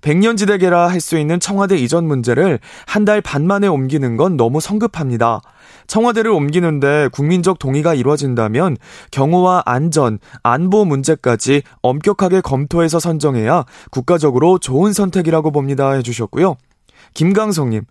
[0.01, 5.41] 백년지대계라 할 수 있는 청와대 이전 문제를 한 달 반 만에 옮기는 건 너무 성급합니다.
[5.87, 8.77] 청와대를 옮기는데 국민적 동의가 이루어진다면
[9.11, 16.55] 경호와 안전, 안보 문제까지 엄격하게 검토해서 선정해야 국가적으로 좋은 선택이라고 봅니다 해주셨고요.
[17.13, 17.83] 김강성님,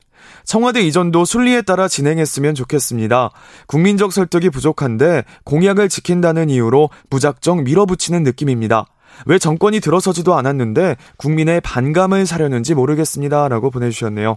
[0.45, 3.31] 청와대 이전도 순리에 따라 진행했으면 좋겠습니다.
[3.67, 8.87] 국민적 설득이 부족한데 공약을 지킨다는 이유로 무작정 밀어붙이는 느낌입니다.
[9.27, 13.49] 왜 정권이 들어서지도 않았는데 국민의 반감을 사려는지 모르겠습니다.
[13.49, 14.37] 라고 보내주셨네요.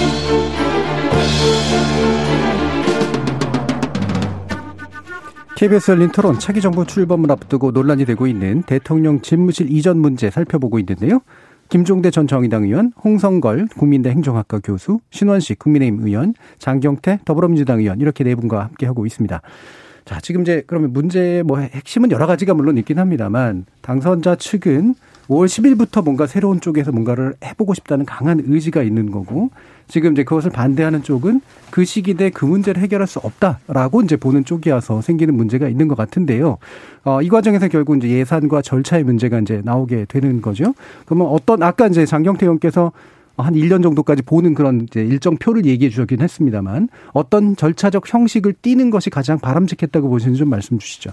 [5.61, 10.79] KBS 열린 토론 차기 정부 출범을 앞두고 논란이 되고 있는 대통령 집무실 이전 문제 살펴보고
[10.79, 11.19] 있는데요.
[11.69, 18.23] 김종대 전 정의당 의원, 홍성걸 국민대 행정학과 교수, 신원식 국민의힘 의원, 장경태 더불어민주당 의원 이렇게
[18.23, 19.39] 네 분과 함께 하고 있습니다.
[20.03, 24.95] 자, 지금 이제 그러면 문제의 뭐 핵심은 여러 가지가 물론 있긴 합니다만 당선자 측은
[25.31, 29.49] 5월 10일부터 뭔가 새로운 쪽에서 뭔가를 해보고 싶다는 강한 의지가 있는 거고
[29.87, 35.01] 지금 이제 그것을 반대하는 쪽은 그 시기 내그 문제를 해결할 수 없다라고 이제 보는 쪽이어서
[35.01, 36.57] 생기는 문제가 있는 것 같은데요.
[37.05, 40.73] 어, 이 과정에서 결국 이제 예산과 절차의 문제가 이제 나오게 되는 거죠.
[41.05, 42.91] 그러면 어떤 아까 이제 장경태 의원께서
[43.37, 48.89] 한 1년 정도까지 보는 그런 이제 일정 표를 얘기해 주셨긴 했습니다만 어떤 절차적 형식을 띠는
[48.89, 51.11] 것이 가장 바람직했다고 보시는지 좀 말씀 주시죠.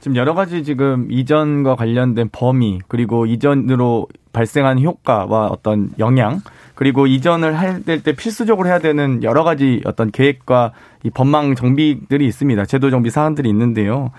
[0.00, 6.40] 지금 여러 가지 지금 이전과 관련된 범위 그리고 이전으로 발생한 효과와 어떤 영향
[6.74, 10.72] 그리고 이전을 할 때 필수적으로 해야 되는 여러 가지 어떤 계획과
[11.02, 12.64] 이 법망 정비들이 있습니다.
[12.66, 14.12] 제도 정비 사안들이 있는데요.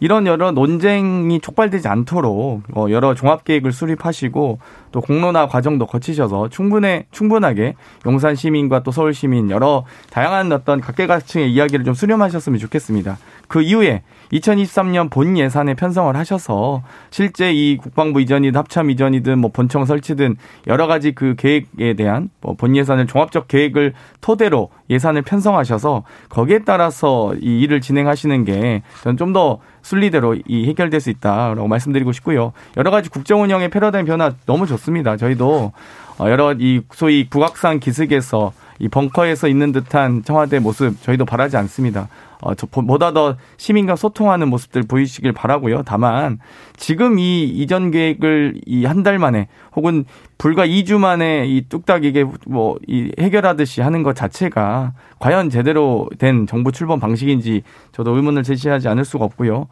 [0.00, 4.58] 이런 여러 논쟁이 촉발되지 않도록 어, 여러 종합 계획을 수립하시고
[4.92, 7.74] 또 공론화 과정도 거치셔서 충분해 충분하게
[8.06, 13.18] 용산 시민과 또 서울 시민 여러 다양한 어떤 각계각층의 이야기를 좀 수렴하셨으면 좋겠습니다.
[13.46, 14.02] 그 이후에
[14.32, 20.86] 2023년 본 예산에 편성을 하셔서 실제 이 국방부 이전이든 합참 이전이든 뭐 본청 설치든 여러
[20.86, 27.60] 가지 그 계획에 대한 뭐 본 예산을 종합적 계획을 토대로 예산을 편성하셔서 거기에 따라서 이
[27.60, 32.52] 일을 진행하시는 게 저는 좀 더 순리대로 이 해결될 수 있다라고 말씀드리고 싶고요.
[32.76, 35.16] 여러 가지 국정 운영의 패러다임 변화 너무 좋습니다.
[35.16, 35.72] 저희도
[36.18, 42.08] 어, 여러 이 소위 북악산 기슭에서 이 벙커에서 있는 듯한 청와대 모습 저희도 바라지 않습니다.
[42.42, 45.82] 어, 보다 더 시민과 소통하는 모습들 보이시길 바라고요.
[45.84, 46.38] 다만
[46.76, 50.04] 지금 이 이전 계획을 이 한 달 만에 혹은
[50.38, 56.46] 불과 2주 만에 이 뚝딱 이게 뭐 이 해결하듯이 하는 것 자체가 과연 제대로 된
[56.46, 57.62] 정부 출범 방식인지
[57.92, 59.68] 저도 의문을 제시하지 않을 수가 없고요.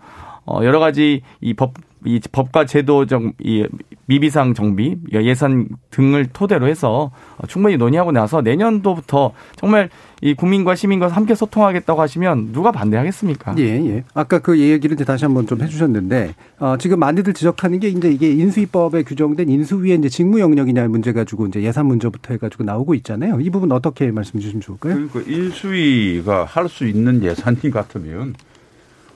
[0.49, 1.75] 어, 여러 가지 이 법,
[2.07, 3.67] 이 법과 제도적 이
[4.07, 7.11] 미비상 정비, 예산 등을 토대로 해서
[7.49, 9.91] 충분히 논의하고 나서 내년도부터 정말
[10.23, 13.57] 이 국민과 시민과 함께 소통하겠다고 하시면 누가 반대하겠습니까?
[13.59, 14.05] 예, 예.
[14.15, 18.31] 아까 그 얘기를 이제 다시 한번 좀 해주셨는데, 어, 지금 많이들 지적하는 게 이제 이게
[18.33, 23.39] 인수위법에 규정된 인수위의 이제 직무 영역이냐의 문제 가지고 이제 예산 문제부터 해가지고 나오고 있잖아요.
[23.41, 24.95] 이 부분 어떻게 말씀 주시면 좋을까요?
[24.95, 28.35] 그러니까 인수위가 할 수 있는 예산이 같으면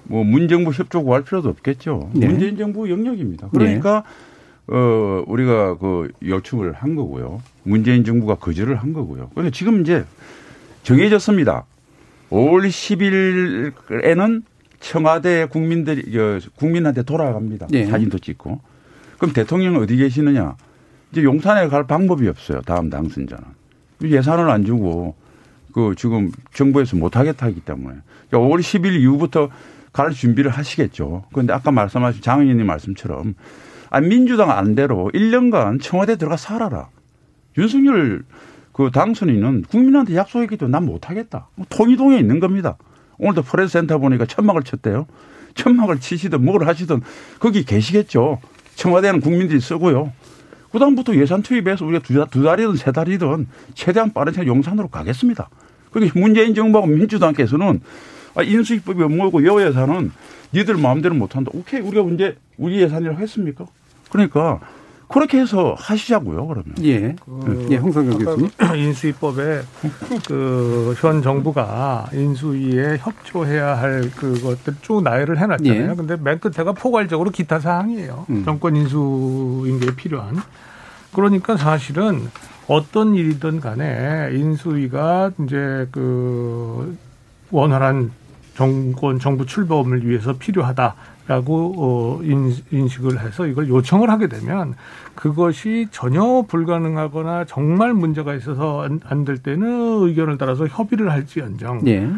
[0.05, 2.11] 뭐 문정부 협조 구할 필요도 없겠죠.
[2.14, 2.26] 네.
[2.26, 3.48] 문재인 정부 영역입니다.
[3.50, 4.05] 그러니까
[4.66, 4.74] 네.
[4.74, 7.42] 어 우리가 그 요청을 한 거고요.
[7.64, 9.30] 문재인 정부가 거절을 한 거고요.
[9.34, 10.05] 그러니까 지금 이제
[10.82, 11.64] 정해졌습니다.
[12.30, 14.42] 5월 10일에는
[14.80, 16.03] 청와대 국민들이
[16.57, 17.68] 국민한테 돌아갑니다.
[17.70, 17.86] 네.
[17.86, 18.61] 사진도 찍고.
[19.18, 20.57] 그럼 대통령은 어디 계시느냐?
[21.12, 22.62] 이제 용산에 갈 방법이 없어요.
[22.62, 23.44] 다음 당선자는
[24.03, 25.14] 예산을 안 주고
[25.72, 27.96] 그 지금 정부에서 못 하겠다 하기 때문에
[28.32, 29.48] 5월 10일 이후부터
[29.93, 31.24] 갈 준비를 하시겠죠.
[31.32, 33.34] 그런데 아까 말씀하신 장 의원님 말씀처럼
[33.90, 36.88] 아 민주당 안대로 1년간 청와대 들어가 살아라.
[37.59, 38.24] 윤석열
[38.72, 41.49] 그 당선인은 국민한테 약속했기 때문에 난 못하겠다.
[41.55, 42.78] 뭐 통이동에 있는 겁니다.
[43.18, 45.07] 오늘도 프레스 센터 보니까 천막을 쳤대요.
[45.55, 47.03] 천막을 치시든 뭘 하시든
[47.38, 48.40] 거기 계시겠죠.
[48.74, 50.12] 청와대는 국민들이 쓰고요.
[50.70, 55.51] 그 다음부터 예산 투입해서 우리가 두, 두 달이든 세 달이든 최대한 빠른 시간 용산으로 가겠습니다.
[55.90, 57.80] 그러니까 문재인 정부하고 민주당께서는
[58.35, 60.12] 아, 인수위법이 뭐고 여 예산은
[60.55, 61.51] 니들 마음대로 못한다.
[61.55, 63.66] 오케이 우리가 문제 우리 예산이라고 했습니까?
[64.11, 64.61] 그러니까
[65.09, 66.74] 그렇게 해서 하시자고요, 그러면.
[66.85, 67.14] 예.
[67.24, 68.51] 그 예, 홍성걸 교수님.
[68.76, 69.61] 인수위법에
[70.26, 75.91] 그 현 정부가 인수위에 협조해야 할 그것들 쭉 나열을 해놨잖아요.
[75.91, 75.95] 예.
[75.95, 78.26] 근데 맨 끝에가 포괄적으로 기타 사항이에요.
[78.30, 78.43] 음.
[78.45, 80.37] 정권 인수인 게 필요한.
[81.14, 82.28] 그러니까 사실은
[82.66, 86.97] 어떤 일이든 간에 인수위가 이제 그
[87.51, 88.12] 원활한
[88.55, 92.20] 정권 정부 출범을 위해서 필요하다라고 어
[92.70, 94.74] 인식을 해서 이걸 요청을 하게 되면
[95.14, 102.09] 그것이 전혀 불가능하거나 정말 문제가 있어서 안 될 때는 의견을 따라서 협의를 할지언정 예.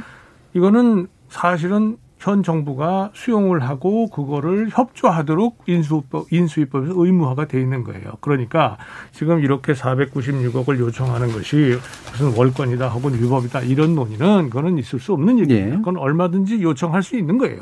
[0.54, 8.14] 이거는 사실은 현 정부가 수용을 하고 그거를 협조하도록 인수법 인수위법에서 의무화가 돼 있는 거예요.
[8.22, 8.78] 그러니까
[9.12, 11.78] 지금 이렇게 496억을 요청하는 것이
[12.10, 15.66] 무슨 월권이다 혹은 위법이다 이런 논의는 그거는 있을 수 없는 얘기예요.
[15.66, 15.70] 예.
[15.72, 17.60] 그건 얼마든지 요청할 수 있는 거예요.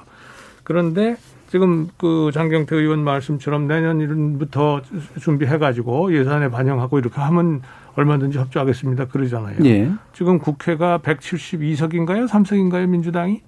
[0.62, 1.16] 그런데
[1.48, 4.80] 지금 그 장경태 의원 말씀처럼 내년 1년부터
[5.20, 7.62] 준비해 가지고 예산에 반영하고 이렇게 하면
[7.96, 9.06] 얼마든지 협조하겠습니다.
[9.08, 9.56] 그러잖아요.
[9.64, 9.90] 예.
[10.12, 12.28] 지금 국회가 172석인가요?
[12.28, 12.86] 3석인가요?
[12.86, 13.42] 민주당이?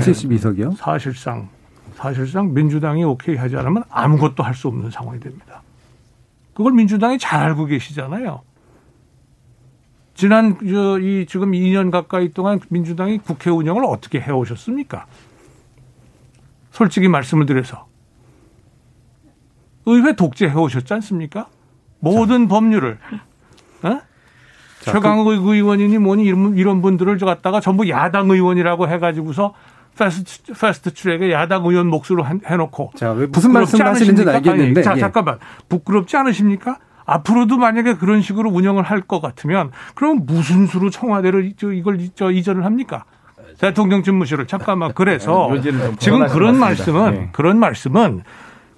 [0.00, 0.76] 72석이요?
[0.76, 1.48] 사실상
[1.94, 5.62] 사실상 민주당이 오케이 하지 않으면 아무것도 할 수 없는 상황이 됩니다.
[6.54, 8.42] 그걸 민주당이 잘 알고 계시잖아요.
[10.14, 15.06] 지난 이 지금 2년 가까이 동안 민주당이 국회 운영을 어떻게 해 오셨습니까?
[16.70, 17.86] 솔직히 말씀을 드려서
[19.86, 21.48] 의회 독재해 오셨지 않습니까?
[21.98, 22.98] 모든 법률을
[23.82, 24.00] 어?
[24.80, 29.54] 최강욱 그, 의원이니 뭐니 이런, 이런 분들을 갖다가 전부 야당 의원이라고 해가지고서
[29.98, 32.92] 패스트, 패스트 트랙에 야당 의원 몫으로 해놓고.
[32.96, 34.82] 자, 무슨 말씀을 하시는지 알겠는데.
[34.82, 35.00] 자, 예.
[35.00, 35.38] 잠깐만.
[35.68, 36.78] 부끄럽지 않으십니까?
[37.04, 43.04] 앞으로도 만약에 그런 식으로 운영을 할 것 같으면 그럼 무슨 수로 청와대를 이걸 이전을 합니까?
[43.58, 45.50] 대통령 집무실을 잠깐만 그래서
[45.98, 47.28] 지금 그런 말씀은 네.
[47.32, 48.22] 그런 말씀은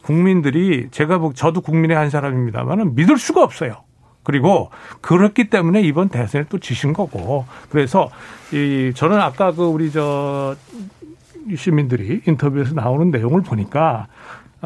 [0.02, 3.84] 국민들이 제가 보 저도 국민의 한 사람입니다만은 믿을 수가 없어요.
[4.22, 4.70] 그리고
[5.02, 8.10] 그렇기 때문에 이번 대선에 또 지신 거고 그래서
[8.52, 10.56] 이 저는 아까 그 우리 저
[11.56, 14.06] 시민들이 인터뷰에서 나오는 내용을 보니까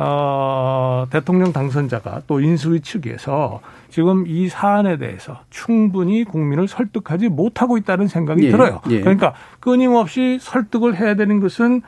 [0.01, 3.61] 어, 대통령 당선자가 또 인수위 측에서
[3.91, 8.81] 지금 이 사안에 대해서 충분히 국민을 설득하지 못하고 있다는 생각이 예, 들어요.
[8.91, 9.01] 예.
[9.01, 11.83] 그러니까 끊임없이 설득을 해야 되는 것은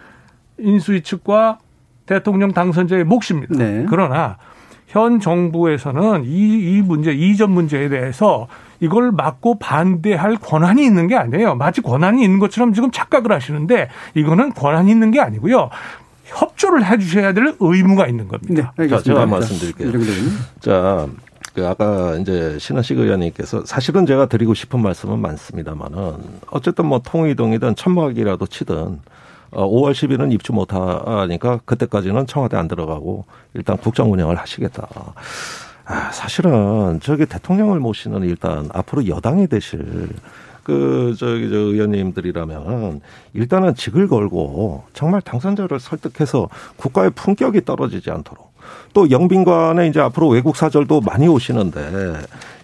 [0.59, 1.59] 인수위 측과
[2.07, 3.55] 대통령 당선자의 몫입니다.
[3.57, 3.87] 네.
[3.89, 4.39] 그러나
[4.91, 8.49] 현 정부에서는 이, 이 문제, 이전 문제에 대해서
[8.81, 11.55] 이걸 막고 반대할 권한이 있는 게 아니에요.
[11.55, 15.71] 마치 권한이 있는 것처럼 지금 착각을 하시는데 이거는 권한이 있는 게 아니고요.
[16.25, 18.73] 협조를 해 주셔야 될 의무가 있는 겁니다.
[18.77, 19.93] 네, 자, 제가 말씀드릴게요.
[20.61, 21.07] 자,
[21.55, 26.15] 그 아까 이제 신하식 의원님께서 사실은 제가 드리고 싶은 말씀은 많습니다만은
[26.51, 29.01] 어쨌든 뭐 통이동이든 천막이라도 치든
[29.53, 33.25] 5월 어, 10일은 입주 못 하니까 그때까지는 청와대 안 들어가고
[33.55, 34.87] 일단 국정 운영을 하시겠다.
[35.85, 40.09] 아, 사실은 저기 대통령을 모시는 일단 앞으로 여당이 되실
[40.63, 43.01] 그 저기 저 의원님들이라면
[43.33, 48.53] 일단은 직을 걸고 정말 당선자를 설득해서 국가의 품격이 떨어지지 않도록
[48.93, 52.13] 또 영빈관에 이제 앞으로 외국 사절도 많이 오시는데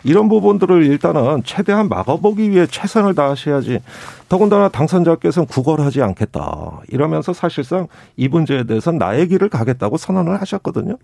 [0.05, 3.81] 이런 부분들을 일단은 최대한 막아보기 위해 최선을 다하셔야지
[4.29, 10.97] 더군다나 당선자께서는 구걸하지 않겠다 이러면서 사실상 이 문제에 대해서는 나의 길을 가겠다고 선언을 하셨거든요.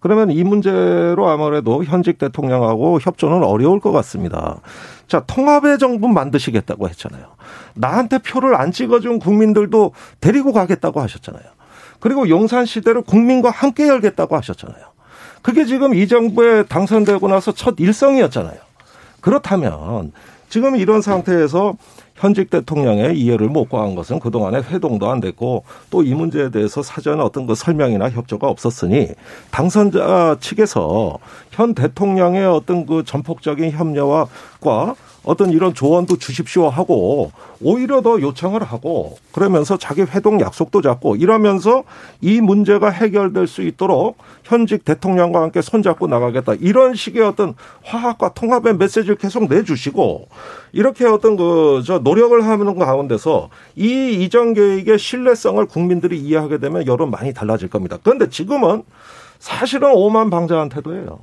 [0.00, 4.60] 그러면 이 문제로 아무래도 현직 대통령하고 협조는 어려울 것 같습니다.
[5.08, 7.24] 자, 통합의 정부 만드시겠다고 했잖아요.
[7.74, 11.44] 나한테 표를 안 찍어준 국민들도 데리고 가겠다고 하셨잖아요.
[12.00, 14.93] 그리고 용산 시대를 국민과 함께 열겠다고 하셨잖아요.
[15.44, 18.56] 그게 지금 이 정부에 당선되고 나서 첫 일성이었잖아요.
[19.20, 20.10] 그렇다면
[20.48, 21.76] 지금 이런 상태에서
[22.14, 27.20] 현직 대통령의 이해를 못 구한 것은 그동안에 회동도 안 됐고 또 이 문제에 대해서 사전
[27.20, 29.08] 어떤 그 설명이나 협조가 없었으니
[29.50, 31.18] 당선자 측에서
[31.50, 34.94] 현 대통령의 어떤 그 전폭적인 협력과
[35.24, 41.84] 어떤 이런 조언도 주십시오 하고 오히려 더 요청을 하고 그러면서 자기 회동 약속도 잡고 이러면서
[42.20, 46.52] 이 문제가 해결될 수 있도록 현직 대통령과 함께 손잡고 나가겠다.
[46.60, 47.54] 이런 식의 어떤
[47.84, 50.28] 화합과 통합의 메시지를 계속 내주시고
[50.72, 57.10] 이렇게 어떤 그 저 노력을 하는 가운데서 이 이전 계획의 신뢰성을 국민들이 이해하게 되면 여론
[57.10, 57.98] 많이 달라질 겁니다.
[58.02, 58.82] 그런데 지금은
[59.38, 61.20] 사실은 오만 방자한 태도예요.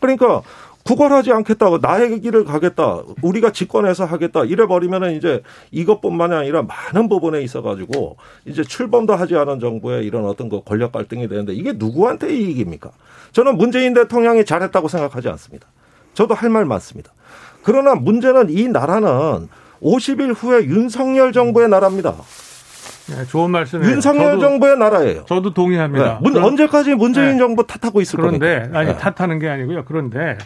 [0.00, 0.42] 그러니까
[0.84, 3.02] 구걸하지 않겠다고 나의 길을 가겠다.
[3.22, 4.44] 우리가 집권해서 하겠다.
[4.44, 10.26] 이래 버리면은 이제 이것뿐만이 아니라 많은 부분에 있어 가지고 이제 출범도 하지 않은 정부의 이런
[10.26, 12.90] 어떤 그 권력 갈등이 되는데 이게 누구한테 이익입니까?
[13.32, 15.66] 저는 문재인 대통령이 잘했다고 생각하지 않습니다.
[16.14, 17.12] 저도 할 말 많습니다.
[17.64, 19.48] 그러나 문제는 이 나라는
[19.82, 22.14] 50일 후에 윤석열 정부의 나라입니다.
[23.08, 23.92] 네, 좋은 말씀이에요.
[23.92, 25.24] 윤석열 저도, 정부의 나라예요.
[25.26, 26.04] 저도 동의합니다.
[26.14, 27.38] 네, 문, 그런, 언제까지 문재인 네.
[27.38, 28.78] 정부 탓하고 있을 그런데, 겁니까?
[28.78, 28.96] 아니 네.
[28.96, 29.84] 탓하는 게 아니고요.
[29.84, 30.38] 그런데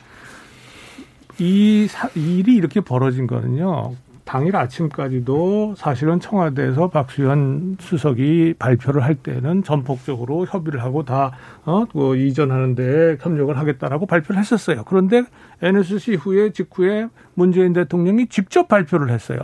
[1.38, 3.94] 이 사, 일이 이렇게 벌어진 거는요.
[4.24, 11.32] 당일 아침까지도 사실은 청와대에서 박수현 수석이 발표를 할 때는 전폭적으로 협의를 하고 다,
[11.64, 14.84] 어, 그 이전하는데 협력을 하겠다라고 발표를 했었어요.
[14.86, 15.24] 그런데
[15.62, 19.40] NSC 후에 직후에 문재인 대통령이 직접 발표를 했어요.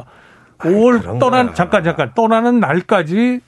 [0.58, 3.40] 5월 떠난, 잠깐, 잠깐, 떠나는 날까지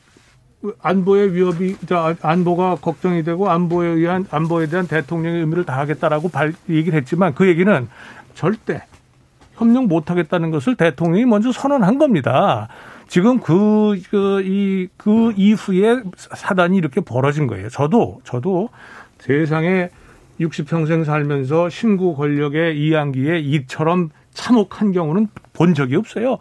[0.82, 1.76] 안보의 위협이
[2.20, 7.88] 안보가 걱정이 되고 안보에 의한 안보에 대한 대통령의 의미를 다하겠다라고 발, 얘기를 했지만 그 얘기는
[8.34, 8.82] 절대
[9.58, 12.68] 협력 못 하겠다는 것을 대통령이 먼저 선언한 겁니다.
[13.08, 17.68] 지금 그, 그, 이, 그 이후에 사단이 이렇게 벌어진 거예요.
[17.68, 18.68] 저도, 저도
[19.18, 19.88] 세상에
[20.40, 26.38] 60평생 살면서 신구 권력의 이양기에 이처럼 참혹한 경우는 본 적이 없어요.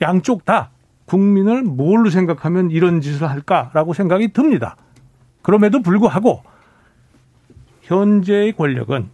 [0.00, 0.70] 양쪽 다
[1.04, 4.76] 국민을 뭘로 생각하면 이런 짓을 할까라고 생각이 듭니다.
[5.42, 6.42] 그럼에도 불구하고
[7.82, 9.10] 현재의 권력은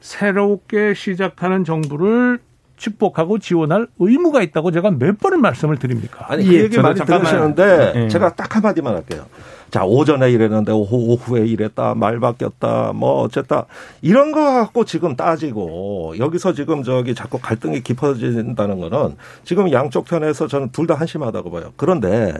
[0.00, 2.38] 새롭게 시작하는 정부를
[2.76, 6.26] 축복하고 지원할 의무가 있다고 제가 몇 번을 말씀을 드립니까?
[6.32, 8.08] 아니 그 예, 얘기 많이 들으시는데 예.
[8.08, 9.26] 제가 딱 한마디만 할게요.
[9.70, 13.66] 자 오전에 이랬는데 오후, 오후에 이랬다 말 바뀌었다 뭐 어쨌다
[14.00, 20.46] 이런 거 갖고 지금 따지고 여기서 지금 저기 자꾸 갈등이 깊어진다는 거는 지금 양쪽 편에서
[20.46, 21.72] 저는 둘 다 한심하다고 봐요.
[21.76, 22.32] 그런데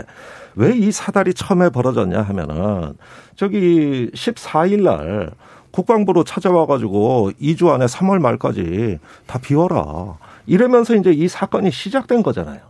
[0.55, 2.95] 왜 이 사달이 처음에 벌어졌냐 하면은
[3.37, 5.31] 저기 14일 날
[5.71, 10.19] 국방부로 찾아와 가지고 2주 안에 3월 말까지 다 비워라.
[10.47, 12.61] 이러면서 이제 이 사건이 시작된 거잖아요.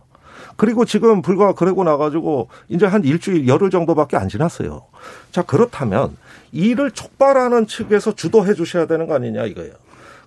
[0.57, 4.83] 그리고 지금 불과 그러고 나가지고 이제 한 일주일 열흘 정도밖에 안 지났어요.
[5.31, 6.17] 자 그렇다면
[6.51, 9.73] 이를 촉발하는 측에서 주도해 주셔야 되는 거 아니냐 이거예요.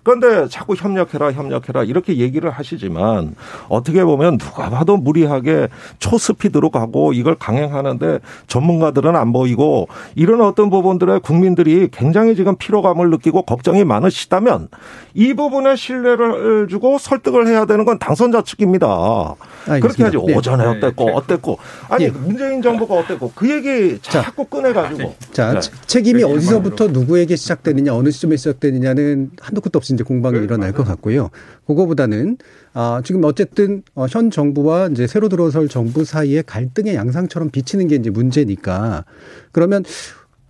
[0.03, 3.35] 그런데 자꾸 협력해라, 협력해라 이렇게 얘기를 하시지만
[3.69, 11.19] 어떻게 보면 누가 봐도 무리하게 초스피드로 가고 이걸 강행하는데 전문가들은 안 보이고 이런 어떤 부분들에
[11.19, 14.67] 국민들이 굉장히 지금 피로감을 느끼고 걱정이 많으시다면
[15.13, 19.35] 이 부분에 신뢰를 주고 설득을 해야 되는 건 당선자 측입니다.
[19.67, 19.79] 알겠습니다.
[19.79, 20.35] 그렇게 하지 네.
[20.35, 21.11] 오전에 어땠고 네.
[21.13, 22.11] 어땠고 아니 네.
[22.11, 25.59] 문재인 정부가 어땠고 그 얘기 자꾸 꺼내가지고 자 네.
[25.85, 30.73] 책임이 어디서부터 누구에게 시작되느냐 어느 시점에 시작되느냐는 한도 끝도 없이 이제 공방이 네, 일어날 맞아요.
[30.73, 31.29] 것 같고요.
[31.67, 32.37] 그거보다는
[32.73, 37.95] 아, 지금 어쨌든 어, 현 정부와 이제 새로 들어설 정부 사이에 갈등의 양상처럼 비치는 게
[37.95, 39.05] 이제 문제니까
[39.51, 39.83] 그러면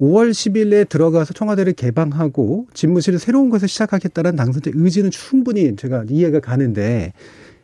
[0.01, 7.13] 5월 10일에 들어가서 청와대를 개방하고 집무실을 새로운 것을 시작하겠다는 당선자 의지는 충분히 제가 이해가 가는데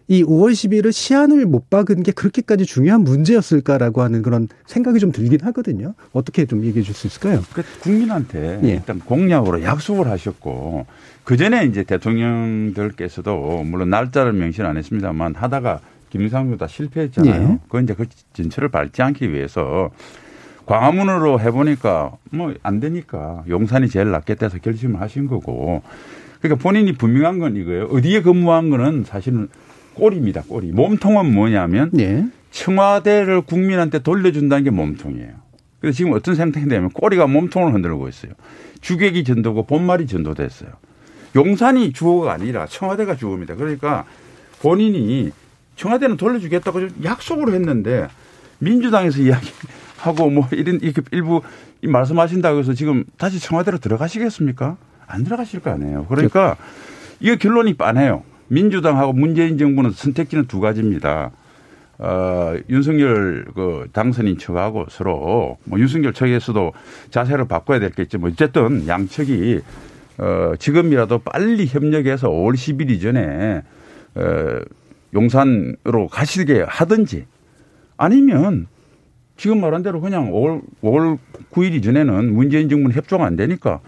[0.07, 5.39] 이 5월 10일을 시한을 못 박은 게 그렇게까지 중요한 문제였을까라고 하는 그런 생각이 좀 들긴
[5.41, 5.93] 하거든요.
[6.13, 7.43] 어떻게 좀 얘기해 줄 수 있을까요?
[7.53, 8.69] 그 국민한테 예.
[8.69, 10.87] 일단 공약으로 약속을 하셨고
[11.29, 17.49] 그 전에 이제 대통령들께서도 물론 날짜를 명시 안 했습니다만 하다가 김상조 다 실패했잖아요.
[17.51, 17.59] 예.
[17.69, 19.91] 그 이제 그 진철을 밟지 않기 위해서
[20.65, 25.83] 광화문으로 해보니까 뭐 안 되니까 용산이 제일 낫겠다 해서 결심을 하신 거고
[26.41, 27.89] 그러니까 본인이 분명한 건 이거예요.
[27.91, 29.49] 어디에 근무한 거는 사실은
[29.93, 30.41] 꼬리입니다.
[30.47, 30.71] 꼬리.
[30.71, 32.25] 몸통은 뭐냐면 네.
[32.49, 35.33] 청와대를 국민한테 돌려준다는 게 몸통이에요.
[35.79, 38.31] 그래서 지금 어떤 상태이 되면 꼬리가 몸통을 흔들고 있어요.
[38.81, 40.71] 주객이 전도고 본말이 전도됐어요.
[41.35, 43.55] 용산이 주어가 아니라 청와대가 주어입니다.
[43.55, 44.05] 그러니까
[44.61, 45.31] 본인이
[45.75, 48.07] 청와대는 돌려주겠다고 약속을 했는데
[48.59, 51.41] 민주당에서 이야기하고 뭐 이런 이렇게 일부
[51.81, 54.77] 말씀하신다고 해서 지금 다시 청와대로 들어가시겠습니까?
[55.07, 56.05] 안 들어가실 거 아니에요.
[56.07, 56.57] 그러니까
[57.19, 58.23] 이게 결론이 빤해요.
[58.47, 61.31] 민주당하고 문재인 정부는 선택지는 두 가지입니다.
[61.99, 66.73] 어, 윤석열 그 당선인 측하고 서로 뭐 윤석열 측에서도
[67.11, 68.17] 자세를 바꿔야 될겠지.
[68.17, 69.61] 뭐 어쨌든 양측이
[70.19, 73.63] 어, 지금이라도 빨리 협력해서 5월 10일 이전에
[74.15, 74.59] 어,
[75.13, 77.25] 용산으로 가시게 하든지
[77.97, 78.67] 아니면
[79.37, 81.17] 지금 말한 대로 그냥 5월, 5월
[81.51, 83.79] 9일 이전에는 문재인 정부는 협조가 안 되니까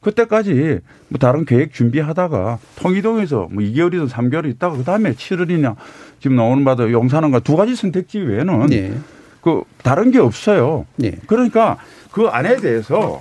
[0.00, 5.76] 그때까지 뭐 다른 계획 준비하다가 통이동에서 뭐 2개월이든 3개월 있다가 그 다음에 7월이냐
[6.18, 8.92] 지금 나오는 바도 용산원과 두 가지 선택지 외에는 네.
[9.40, 10.86] 그 다른 게 없어요.
[10.96, 11.12] 네.
[11.26, 11.78] 그러니까
[12.10, 13.20] 그 안에 대해서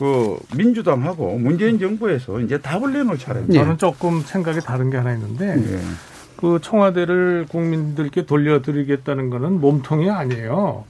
[0.00, 3.60] 그 민주당하고 문재인 정부에서 이제 답을 내놓을 차례입니다.
[3.60, 5.78] 저는 조금 생각이 다른 게 하나 있는데 네.
[6.36, 10.84] 그 청와대를 국민들께 돌려드리겠다는 거는 몸통이 아니에요.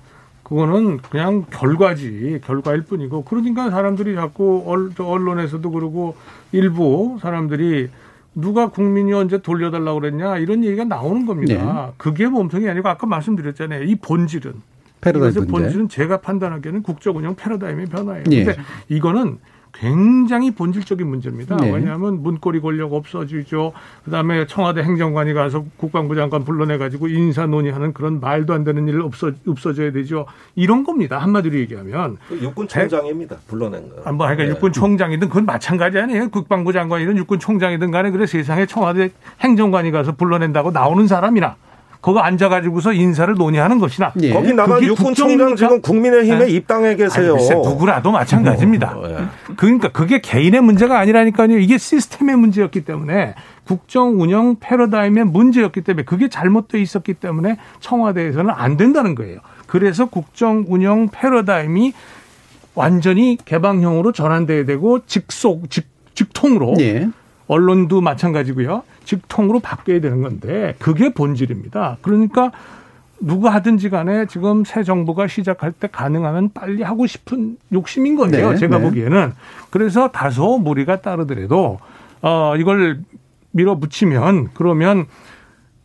[0.45, 4.65] 그거는 그냥 결과지 결과일 뿐이고 그러니까 사람들이 자꾸
[4.97, 6.15] 언론에서도 그러고
[6.53, 7.89] 일부 사람들이
[8.37, 11.87] 누가 국민이 언제 돌려달라고 그랬냐 이런 얘기가 나오는 겁니다.
[11.89, 11.93] 네.
[11.97, 13.83] 그게 몸통이 아니고 아까 말씀드렸잖아요.
[13.83, 14.53] 이 본질은
[15.01, 18.25] 패러다임 본질은 제가 판단하기에는 국적 운영 패러다임의 변화예요.
[18.25, 18.45] 네.
[18.45, 19.39] 근데 이거는
[19.73, 21.57] 굉장히 본질적인 문제입니다.
[21.57, 21.71] 네.
[21.73, 23.73] 왜냐하면 문고리 권력 없어지죠.
[24.05, 29.31] 그다음에 청와대 행정관이 가서 국방부 장관 불러내가지고 인사 논의하는 그런 말도 안 되는 일 없어
[29.47, 30.27] 없어져야 되죠.
[30.55, 31.19] 이런 겁니다.
[31.19, 33.37] 한마디로 얘기하면 그 육군 총장입니다.
[33.47, 34.03] 불러낸 거.
[34.05, 34.51] 아, 뭐 그러니까 네.
[34.51, 36.31] 육군 총장이든 그건 마찬가지 아니에요.
[36.31, 41.57] 국방부 장관이든 육군 총장이든 간에 그래 세상에 청와대 행정관이 가서 불러낸다고 나오는 사람이나
[42.01, 44.33] 거기 앉아가지고서 인사를 논의하는 것이나 예.
[44.33, 46.51] 거기 나간 육군 총장 지금 국민의힘에 네.
[46.51, 47.35] 입당해 계세요.
[47.35, 48.95] 아니, 누구라도 마찬가지입니다.
[48.95, 49.17] 뭐, 예.
[49.57, 51.59] 그러니까 그게 개인의 문제가 아니라니까요.
[51.59, 53.35] 이게 시스템의 문제였기 때문에
[53.67, 59.41] 국정 운영 패러다임의 문제였기 때문에 그게 잘못돼 있었기 때문에 청와대에서는 안 된다는 거예요.
[59.67, 61.93] 그래서 국정 운영 패러다임이
[62.75, 67.09] 완전히 개방형으로 전환돼야 되고 직속 직 직통으로 예.
[67.51, 68.85] 언론도 마찬가지고요.
[69.05, 71.97] 직통으로 바뀌어야 되는 건데 그게 본질입니다.
[72.01, 72.53] 그러니까
[73.19, 78.53] 누가 하든지 간에 지금 새 정부가 시작할 때 가능하면 빨리 하고 싶은 욕심인 거예요.
[78.53, 78.85] 네, 제가 네.
[78.85, 79.33] 보기에는.
[79.71, 81.81] 그래서 다소 무리가 따르더라도
[82.23, 83.01] 어 이걸
[83.51, 85.07] 밀어붙이면 그러면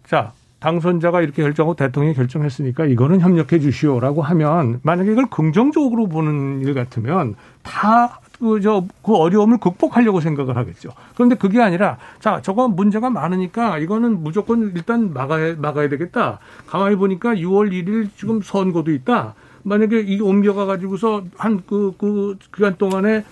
[0.06, 6.76] 자 당선자가 이렇게 결정하고 대통령이 결정했으니까 이거는 협력해 주시오라고 하면 만약에 이걸 긍정적으로 보는 일
[6.76, 10.92] 같으면 다 그, 저, 그 어려움을 극복하려고 생각을 하겠죠.
[11.16, 16.40] 그런데 그게 아니라, 자, 저거 문제가 많으니까 이거는 무조건 일단 막아야, 막아야 되겠다.
[16.68, 19.34] 가만히 보니까 6월 1일 지금 선거도 있다.
[19.64, 23.26] 만약에 이 옮겨가 가지고서 한 그, 그 기간 동안에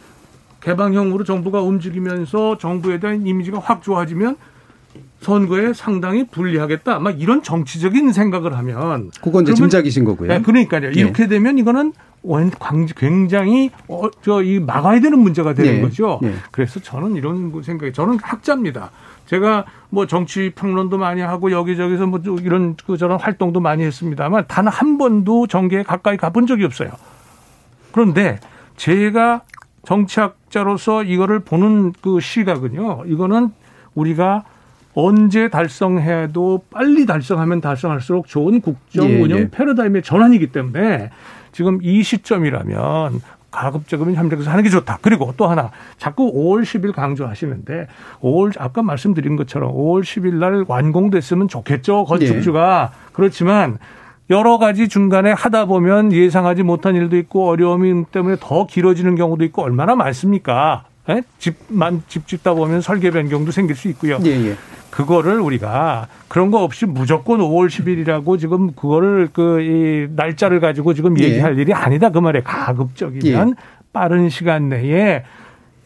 [0.61, 4.37] 개방형으로 정부가 움직이면서 정부에 대한 이미지가 확 좋아지면
[5.21, 6.99] 선거에 상당히 불리하겠다.
[6.99, 9.11] 막 이런 정치적인 생각을 하면.
[9.21, 10.29] 그건 이제 짐작이신 거고요.
[10.29, 10.91] 네, 그러니까요.
[10.91, 10.99] 네.
[10.99, 11.93] 이렇게 되면 이거는
[12.95, 15.81] 굉장히 어, 저이 막아야 되는 문제가 되는 네.
[15.81, 16.19] 거죠.
[16.21, 16.33] 네.
[16.51, 18.91] 그래서 저는 이런 생각이 저는 학자입니다.
[19.25, 24.67] 제가 뭐 정치 평론도 많이 하고 여기저기서 뭐 이런 그 저런 활동도 많이 했습니다만 단
[24.67, 26.89] 한 번도 정계에 가까이 가본 적이 없어요.
[27.91, 28.39] 그런데
[28.75, 29.41] 제가
[29.85, 33.03] 정치학자로서 이거를 보는 그 시각은요.
[33.07, 33.51] 이거는
[33.95, 34.43] 우리가
[34.95, 39.49] 언제 달성해도 빨리 달성하면 달성할수록 좋은 국정 예, 운영 예.
[39.49, 41.09] 패러다임의 전환이기 때문에
[41.53, 44.97] 지금 이 시점이라면 가급적이면 협력해서 하는 게 좋다.
[45.01, 47.87] 그리고 또 하나 자꾸 5월 10일 강조하시는데
[48.21, 52.05] 5월 아까 말씀드린 것처럼 5월 10일 날 완공됐으면 좋겠죠.
[52.05, 53.77] 건축주가 그렇지만
[54.29, 59.61] 여러 가지 중간에 하다 보면 예상하지 못한 일도 있고 어려움이 때문에 더 길어지는 경우도 있고
[59.61, 60.85] 얼마나 많습니까?
[61.09, 61.21] 예?
[61.37, 64.17] 집만 집 짓다 보면 설계 변경도 생길 수 있고요.
[64.25, 64.55] 예, 예.
[64.93, 71.19] 그거를 우리가 그런 거 없이 무조건 5월 10일이라고 지금 그거를 그 이 날짜를 가지고 지금
[71.19, 71.23] 예.
[71.23, 73.53] 얘기할 일이 아니다 그 말에 가급적이면 예.
[73.91, 75.23] 빠른 시간 내에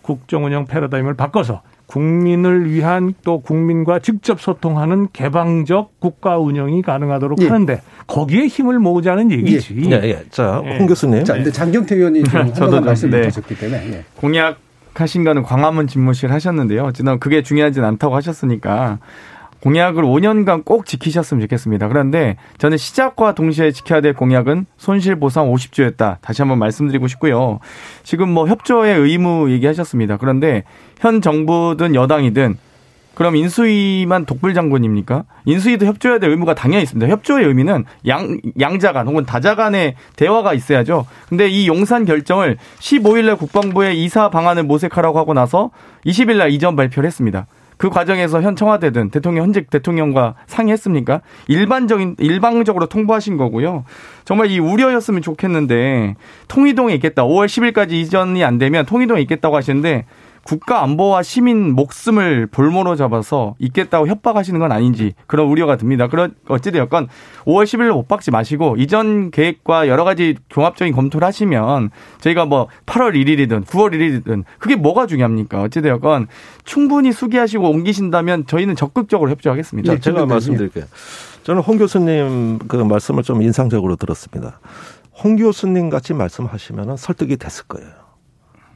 [0.02, 7.48] 국정 운영 패러다임을 바꿔서 국민을 위한 또 국민과 직접 소통하는 개방적 국가 운영이 가능하도록 예.
[7.48, 9.90] 하는데 거기에 힘을 모으자는 얘기지.
[9.90, 10.24] 예, 예.
[10.32, 10.78] 자, 예.
[10.78, 11.24] 홍 교수님.
[11.24, 13.24] 자, 근데 장경태 의원이 좀 저도 한번 좀, 말씀 네.
[13.24, 13.94] 주셨기 때문에.
[13.94, 14.04] 예.
[14.18, 14.58] 공약
[15.02, 16.84] 하신 거는 광화문 집무실 하셨는데요.
[16.84, 19.00] 어쨌든 그게 중요하진 않다고 하셨으니까
[19.62, 21.88] 공약을 5년간 꼭 지키셨으면 좋겠습니다.
[21.88, 26.18] 그런데 저는 시작과 동시에 지켜야 될 공약은 손실보상 50조였다.
[26.22, 27.60] 다시 한번 말씀드리고 싶고요.
[28.04, 30.18] 지금 뭐 협조의 의무 얘기하셨습니다.
[30.18, 30.64] 그런데
[31.00, 32.58] 현 정부든 여당이든
[33.18, 35.24] 그럼 인수위만 독불 장군입니까?
[35.46, 37.12] 인수위도 협조해야 될 의무가 당연히 있습니다.
[37.12, 41.08] 협조의 의미는 양, 양자간 혹은 다자간의 대화가 있어야죠.
[41.28, 45.72] 근데 이 용산 결정을 15일날 국방부에 이사 방안을 모색하라고 하고 나서
[46.06, 47.48] 20일날 이전 발표를 했습니다.
[47.78, 51.22] 그 과정에서 현 청와대든 대통령 현직 대통령과 상의했습니까?
[51.48, 53.84] 일반적인 일방적으로 통보하신 거고요.
[54.26, 56.14] 정말 이 우려였으면 좋겠는데
[56.50, 57.24] 통이동에 있겠다.
[57.24, 60.06] 5월 10일까지 이전이 안 되면 통이동에 있겠다고 하시는데
[60.48, 66.08] 국가 안보와 시민 목숨을 볼모로 잡아서 있겠다고 협박하시는 건 아닌지 그런 우려가 듭니다.
[66.08, 67.10] 그런 어찌되었건
[67.44, 71.90] 5월 10일로 못 박지 마시고 이전 계획과 여러 가지 종합적인 검토를 하시면
[72.22, 75.64] 저희가 뭐 8월 1일이든 9월 1일이든 그게 뭐가 중요합니까?
[75.64, 76.28] 어찌되었건
[76.64, 79.96] 충분히 수기하시고 옮기신다면 저희는 적극적으로 협조하겠습니다.
[79.96, 80.86] 자, 제가 말씀드릴게요.
[81.44, 84.62] 저는 홍 교수님 그 말씀을 좀 인상적으로 들었습니다.
[85.22, 88.07] 홍 교수님 같이 말씀하시면 설득이 됐을 거예요.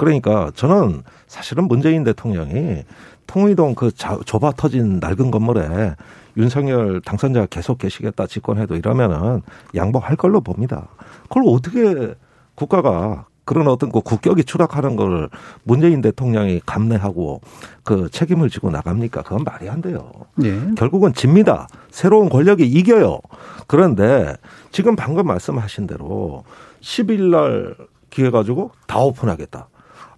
[0.05, 2.83] 그러니까 저는 사실은 문재인 대통령이
[3.27, 5.95] 통의동 그 자- 좁아 터진 낡은 건물에
[6.37, 9.43] 윤석열 당선자가 계속 계시겠다 집권해도 이러면은
[9.75, 10.87] 양보할 걸로 봅니다.
[11.29, 12.15] 그걸 어떻게
[12.55, 15.29] 국가가 그런 어떤 그 국격이 추락하는 걸
[15.63, 17.41] 문재인 대통령이 감내하고
[17.83, 19.21] 그 책임을 지고 나갑니까?
[19.21, 20.11] 그건 말이 안 돼요.
[20.43, 20.59] 예.
[20.75, 21.67] 결국은 집니다.
[21.91, 23.19] 새로운 권력이 이겨요.
[23.67, 24.35] 그런데
[24.71, 26.43] 지금 방금 말씀하신 대로
[26.81, 27.75] 10일 날
[28.09, 29.67] 기회 가지고 다 오픈하겠다.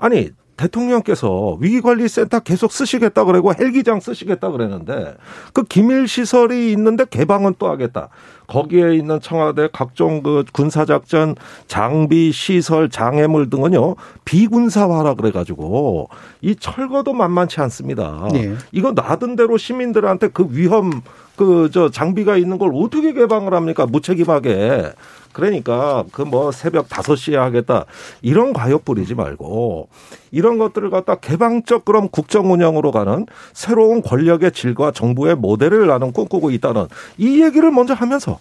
[0.04, 5.16] 아니 대통령께서 위기관리센터 계속 쓰시겠다 그러고 헬기장 쓰시겠다 그랬는데
[5.54, 8.10] 그 기밀 시설이 있는데 개방은 또 하겠다.
[8.48, 11.36] 거기에 있는 청와대 각종 그 군사작전
[11.68, 13.96] 장비 시설 장애물 등은요
[14.26, 16.10] 비군사화라 그래가지고
[16.42, 18.28] 이 철거도 만만치 않습니다.
[18.36, 18.56] 예.
[18.74, 21.02] 이거 놔둔 대로 시민들한테 그 위험
[21.36, 24.92] 그 저 장비가 있는 걸 어떻게 개방을 합니까 무책임하게.
[25.34, 27.86] 그러니까 그 뭐 새벽 5시에 하겠다
[28.22, 29.90] 이런 과욕 부리지 말고
[30.32, 36.52] 이런 것들을 갖다 개방적 그럼 국정 운영으로 가는 새로운 권력의 질과 정부의 모델을 나는 꿈꾸고
[36.52, 36.86] 있다는
[37.18, 38.40] 이 얘기를 먼저 하면서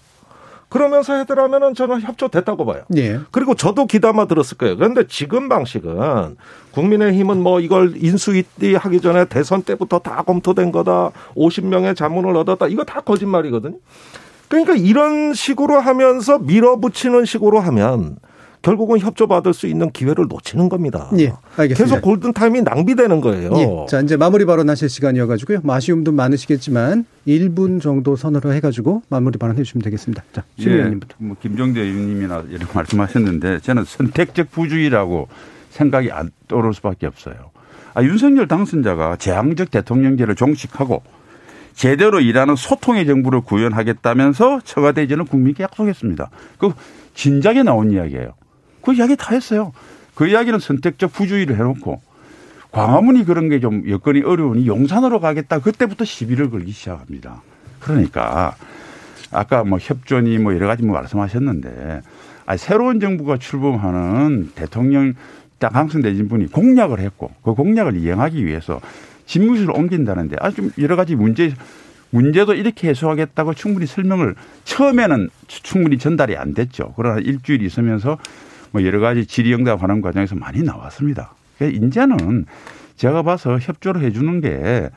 [0.72, 2.84] 그러면서 해더라면은 저는 협조됐다고 봐요.
[2.96, 3.20] 예.
[3.30, 4.78] 그리고 저도 귀담아 들었을 거예요.
[4.78, 6.38] 그런데 지금 방식은
[6.70, 8.44] 국민의힘은 뭐 이걸 인수위
[8.78, 11.10] 하기 전에 대선 때부터 다 검토된 거다.
[11.36, 12.68] 50명의 자문을 얻었다.
[12.68, 13.76] 이거 다 거짓말이거든요.
[14.48, 18.16] 그러니까 이런 식으로 하면서 밀어붙이는 식으로 하면
[18.62, 21.10] 결국은 협조받을 수 있는 기회를 놓치는 겁니다.
[21.18, 21.76] 예, 알겠습니다.
[21.76, 23.50] 계속 골든타임이 낭비되는 거예요.
[23.56, 23.86] 예.
[23.88, 25.60] 자, 이제 마무리 발언하실 시간이어가지고요.
[25.64, 30.22] 뭐 아쉬움도 많으시겠지만 1분 정도 선으로 해가지고 마무리 발언 해 주시면 되겠습니다.
[30.32, 31.16] 자, 심 예, 의원님부터.
[31.18, 35.28] 뭐 김종대 의원님이나 이런 말씀하셨는데 저는 선택적 부주의라고
[35.70, 37.34] 생각이 안 떠오를 수밖에 없어요.
[37.94, 41.02] 아, 윤석열 당선자가 재앙적 대통령제를 종식하고
[41.74, 46.30] 제대로 일하는 소통의 정부를 구현하겠다면서 청와대전을 국민께 약속했습니다.
[46.58, 46.72] 그
[47.14, 48.34] 진작에 나온 이야기예요.
[48.82, 49.72] 그 이야기 다 했어요.
[50.14, 52.00] 그 이야기는 선택적 부주의를 해놓고
[52.70, 55.60] 광화문이 그런 게 좀 여건이 어려우니 용산으로 가겠다.
[55.60, 57.42] 그때부터 시비를 걸기 시작합니다.
[57.80, 58.56] 그러니까
[59.30, 62.02] 아까 뭐 협조니 뭐 여러 가지 뭐 말씀하셨는데
[62.46, 65.14] 아니 새로운 정부가 출범하는 대통령
[65.58, 68.80] 딱 당선되신 분이 공약을 했고 그 공약을 이행하기 위해서
[69.26, 71.54] 집무실을 옮긴다는데 아주 좀 여러 가지 문제
[72.10, 76.92] 문제도 이렇게 해소하겠다고 충분히 설명을 처음에는 충분히 전달이 안 됐죠.
[76.96, 78.18] 그러나 일주일 있으면서
[78.72, 81.34] 뭐 여러 가지 질의응답하는 과정에서 많이 나왔습니다.
[81.58, 82.46] 그러니까 이제는
[82.96, 84.90] 제가 봐서 협조를 해주는 게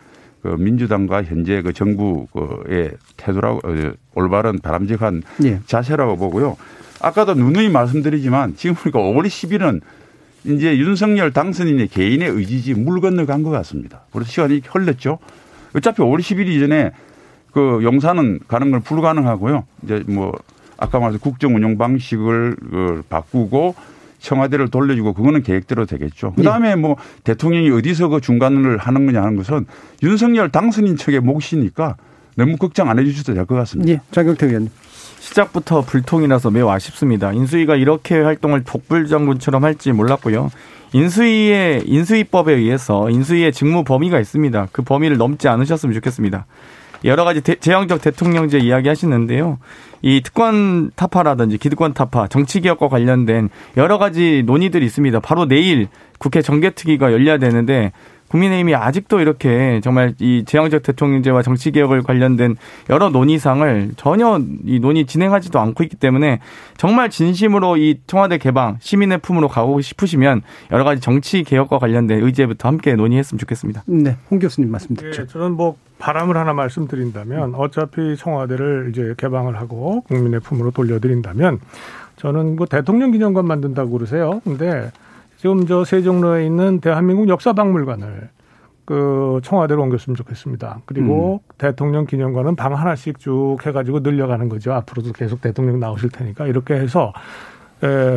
[0.46, 5.60] 그 민주당과 현재 그 정부의 태도라고 어, 올바른 바람직한 예.
[5.66, 6.56] 자세라고 보고요.
[7.02, 9.82] 아까도 누누이 말씀드리지만 지금 보니까 5월 10일은
[10.44, 14.02] 이제 윤석열 당선인의 개인의 의지지 물 건너간 것 같습니다.
[14.12, 15.18] 그래서 시간이 흘렀죠.
[15.76, 16.92] 어차피 5월 10일 이전에
[17.52, 19.64] 그 용산은 가는 건 불가능하고요.
[19.84, 20.32] 이제 뭐
[20.78, 23.76] 아까 말씀 국정 운영 방식을 그 바꾸고
[24.20, 26.34] 청와대를 돌려주고 그거는 계획대로 되겠죠.
[26.36, 26.76] 그 다음에 예.
[26.76, 29.66] 뭐 대통령이 어디서 그 중간을 하는 거냐 하는 것은
[30.02, 31.96] 윤석열 당선인 측의 몫이니까
[32.36, 33.92] 너무 걱정 안 해주셔도 될 것 같습니다.
[33.92, 34.70] 예, 장경태 의원님.
[35.20, 37.32] 시작부터 불통이라서 매우 아쉽습니다.
[37.34, 40.52] 인수위가 이렇게 활동을 독불장군처럼 할지 몰랐고요.
[40.94, 44.68] 인수위의 인수위법에 의해서 인수위의 직무 범위가 있습니다.
[44.72, 46.46] 그 범위를 넘지 않으셨으면 좋겠습니다.
[47.04, 49.58] 여러 가지 대, 제왕적 대통령제 이야기 하시는데요.
[50.06, 55.20] 이 특권 타파라든지 기득권 타파, 정치 개혁과 관련된 여러 가지 논의들이 있습니다.
[55.20, 55.88] 바로 내일
[56.20, 57.92] 국회 정개특위가 열려야 되는데
[58.30, 62.56] 국민의힘이 아직도 이렇게 정말 이 제왕적 대통령제와 정치 개혁을 관련된
[62.90, 66.40] 여러 논의상을 전혀 이 논의 진행하지도 않고 있기 때문에
[66.78, 72.68] 정말 진심으로 이 청와대 개방 시민의 품으로 가고 싶으시면 여러 가지 정치 개혁과 관련된 의제부터
[72.68, 73.84] 함께 논의했으면 좋겠습니다.
[73.86, 75.24] 네, 홍 교수님 말씀 듣죠.
[75.24, 81.60] 네, 저는 뭐 바람을 하나 말씀드린다면 어차피 청와대를 이제 개방을 하고 국민의 품으로 돌려드린다면
[82.18, 84.42] 저는 뭐 대통령 기념관 만든다고 그러세요.
[84.44, 84.92] 근데
[85.38, 88.30] 지금 저 세종로에 있는 대한민국 역사박물관을
[88.86, 90.82] 그 청와대로 옮겼으면 좋겠습니다.
[90.86, 91.54] 그리고 음.
[91.58, 94.74] 대통령 기념관은 방 하나씩 쭉 해가지고 늘려가는 거죠.
[94.74, 97.12] 앞으로도 계속 대통령 나오실 테니까 이렇게 해서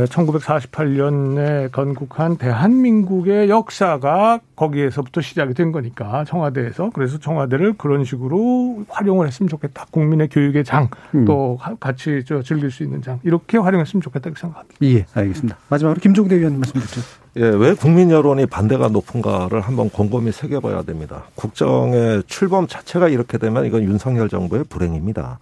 [0.06, 9.48] 1948년에 건국한 대한민국의 역사가 거기에서부터 시작이 된 거니까 청와대에서 그래서 청와대를 그런 식으로 활용을 했으면
[9.48, 9.86] 좋겠다.
[9.90, 11.24] 국민의 교육의 장, 음.
[11.24, 14.76] 또 같이 저 즐길 수 있는 장 이렇게 활용했으면 좋겠다 고 생각합니다.
[14.82, 15.56] 예, 알겠습니다.
[15.68, 17.00] 마지막으로 김종대 의원님 말씀 듣죠.
[17.36, 21.24] 예, 왜 국민 여론이 반대가 높은가를 한번 곰곰이 새겨봐야 됩니다.
[21.36, 25.38] 국정의 출범 자체가 이렇게 되면 이건 윤석열 정부의 불행입니다.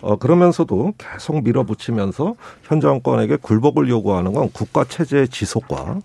[0.00, 6.00] 어, 그러면서도 계속 밀어붙이면서 현 정권에게 굴복을 요구하는 건 국가 체제의 지속과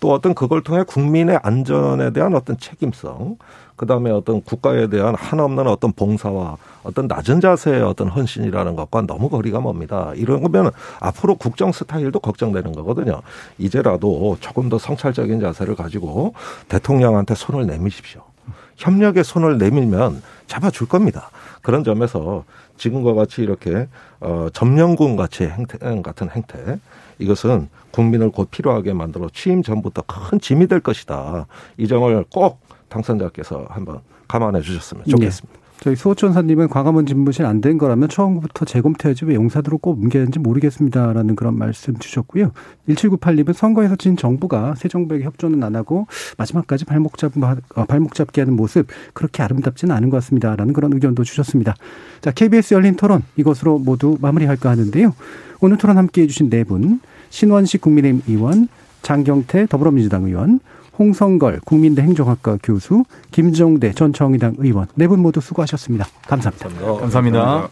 [0.00, 3.36] 또 어떤 그걸 통해 국민의 안전에 대한 어떤 책임성,
[3.76, 9.28] 그 다음에 어떤 국가에 대한 한없는 어떤 봉사와 어떤 낮은 자세의 어떤 헌신이라는 것과 너무
[9.28, 10.12] 거리가 멉니다.
[10.16, 13.22] 이런 거면 앞으로 국정 스타일도 걱정되는 거거든요.
[13.58, 16.34] 이제라도 조금 더 성찰적인 자세를 가지고
[16.68, 18.31] 대통령한테 손을 내미십시오.
[18.76, 21.30] 협력의 손을 내밀면 잡아줄 겁니다.
[21.62, 22.44] 그런 점에서
[22.76, 23.88] 지금과 같이 이렇게
[24.20, 26.78] 어 점령군 같이 행태 같은 행태
[27.18, 31.46] 이것은 국민을 곧 필요하게 만들어 취임 전부터 큰 짐이 될 것이다.
[31.76, 35.58] 이 점을 꼭 당선자께서 한번 감안해 주셨으면 좋겠습니다.
[35.58, 35.61] 네.
[35.82, 41.34] 저희 수호천사님은 광화문 집무실 안 된 거라면 처음부터 재검토해야지 왜 용사들을 꼭 옮겨야 하는지 모르겠습니다라는
[41.36, 42.52] 그런 말씀 주셨고요.
[42.88, 46.06] 1798님은 선거에서 진 정부가 새 정부에게 협조는 안 하고
[46.38, 51.24] 마지막까지 발목 잡 어, 발목 잡게 하는 모습 그렇게 아름답지는 않은 것 같습니다라는 그런 의견도
[51.24, 51.74] 주셨습니다.
[52.20, 55.14] 자, KBS 열린 토론 이것으로 모두 마무리할까 하는데요.
[55.60, 58.68] 오늘 토론 함께 해주신 네 분 신원식 국민의힘 의원,
[59.02, 60.60] 장경태 더불어민주당 의원,
[60.98, 66.06] 홍성걸 국민대 행정학과 교수, 김정대 전 정의당 의원 네 분 모두 수고하셨습니다.
[66.26, 66.68] 감사합니다.
[66.68, 67.00] 감사합니다.
[67.00, 67.68] 감사합니다.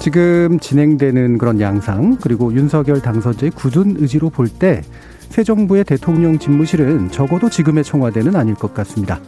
[0.00, 4.82] 지금 진행되는 그런 양상 그리고 윤석열 당선자의 굳은 의지로 볼 때
[5.32, 9.18] 새 정부의 대통령 집무실은 적어도 지금의 청와대는 아닐 것 같습니다.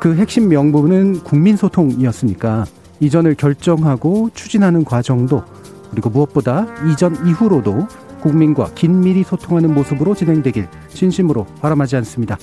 [0.00, 2.64] 그 핵심 명분은 국민소통이었으니까
[3.00, 5.44] 이전을 결정하고 추진하는 과정도
[5.90, 7.86] 그리고 무엇보다 이전 이후로도
[8.20, 12.38] 국민과 긴밀히 소통하는 모습으로 진행되길 진심으로 바람하지 않습니다.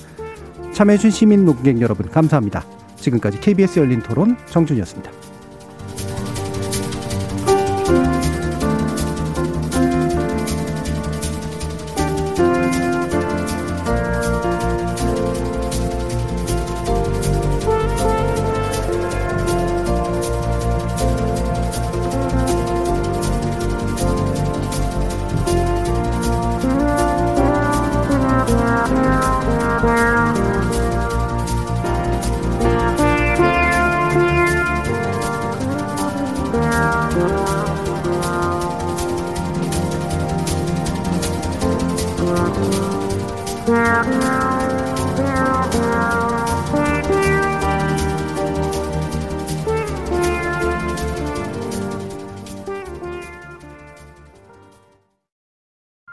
[0.72, 2.64] 참여해주신 시민 농객 여러분 감사합니다.
[2.96, 5.33] 지금까지 KBS 열린 토론 정준이었습니다.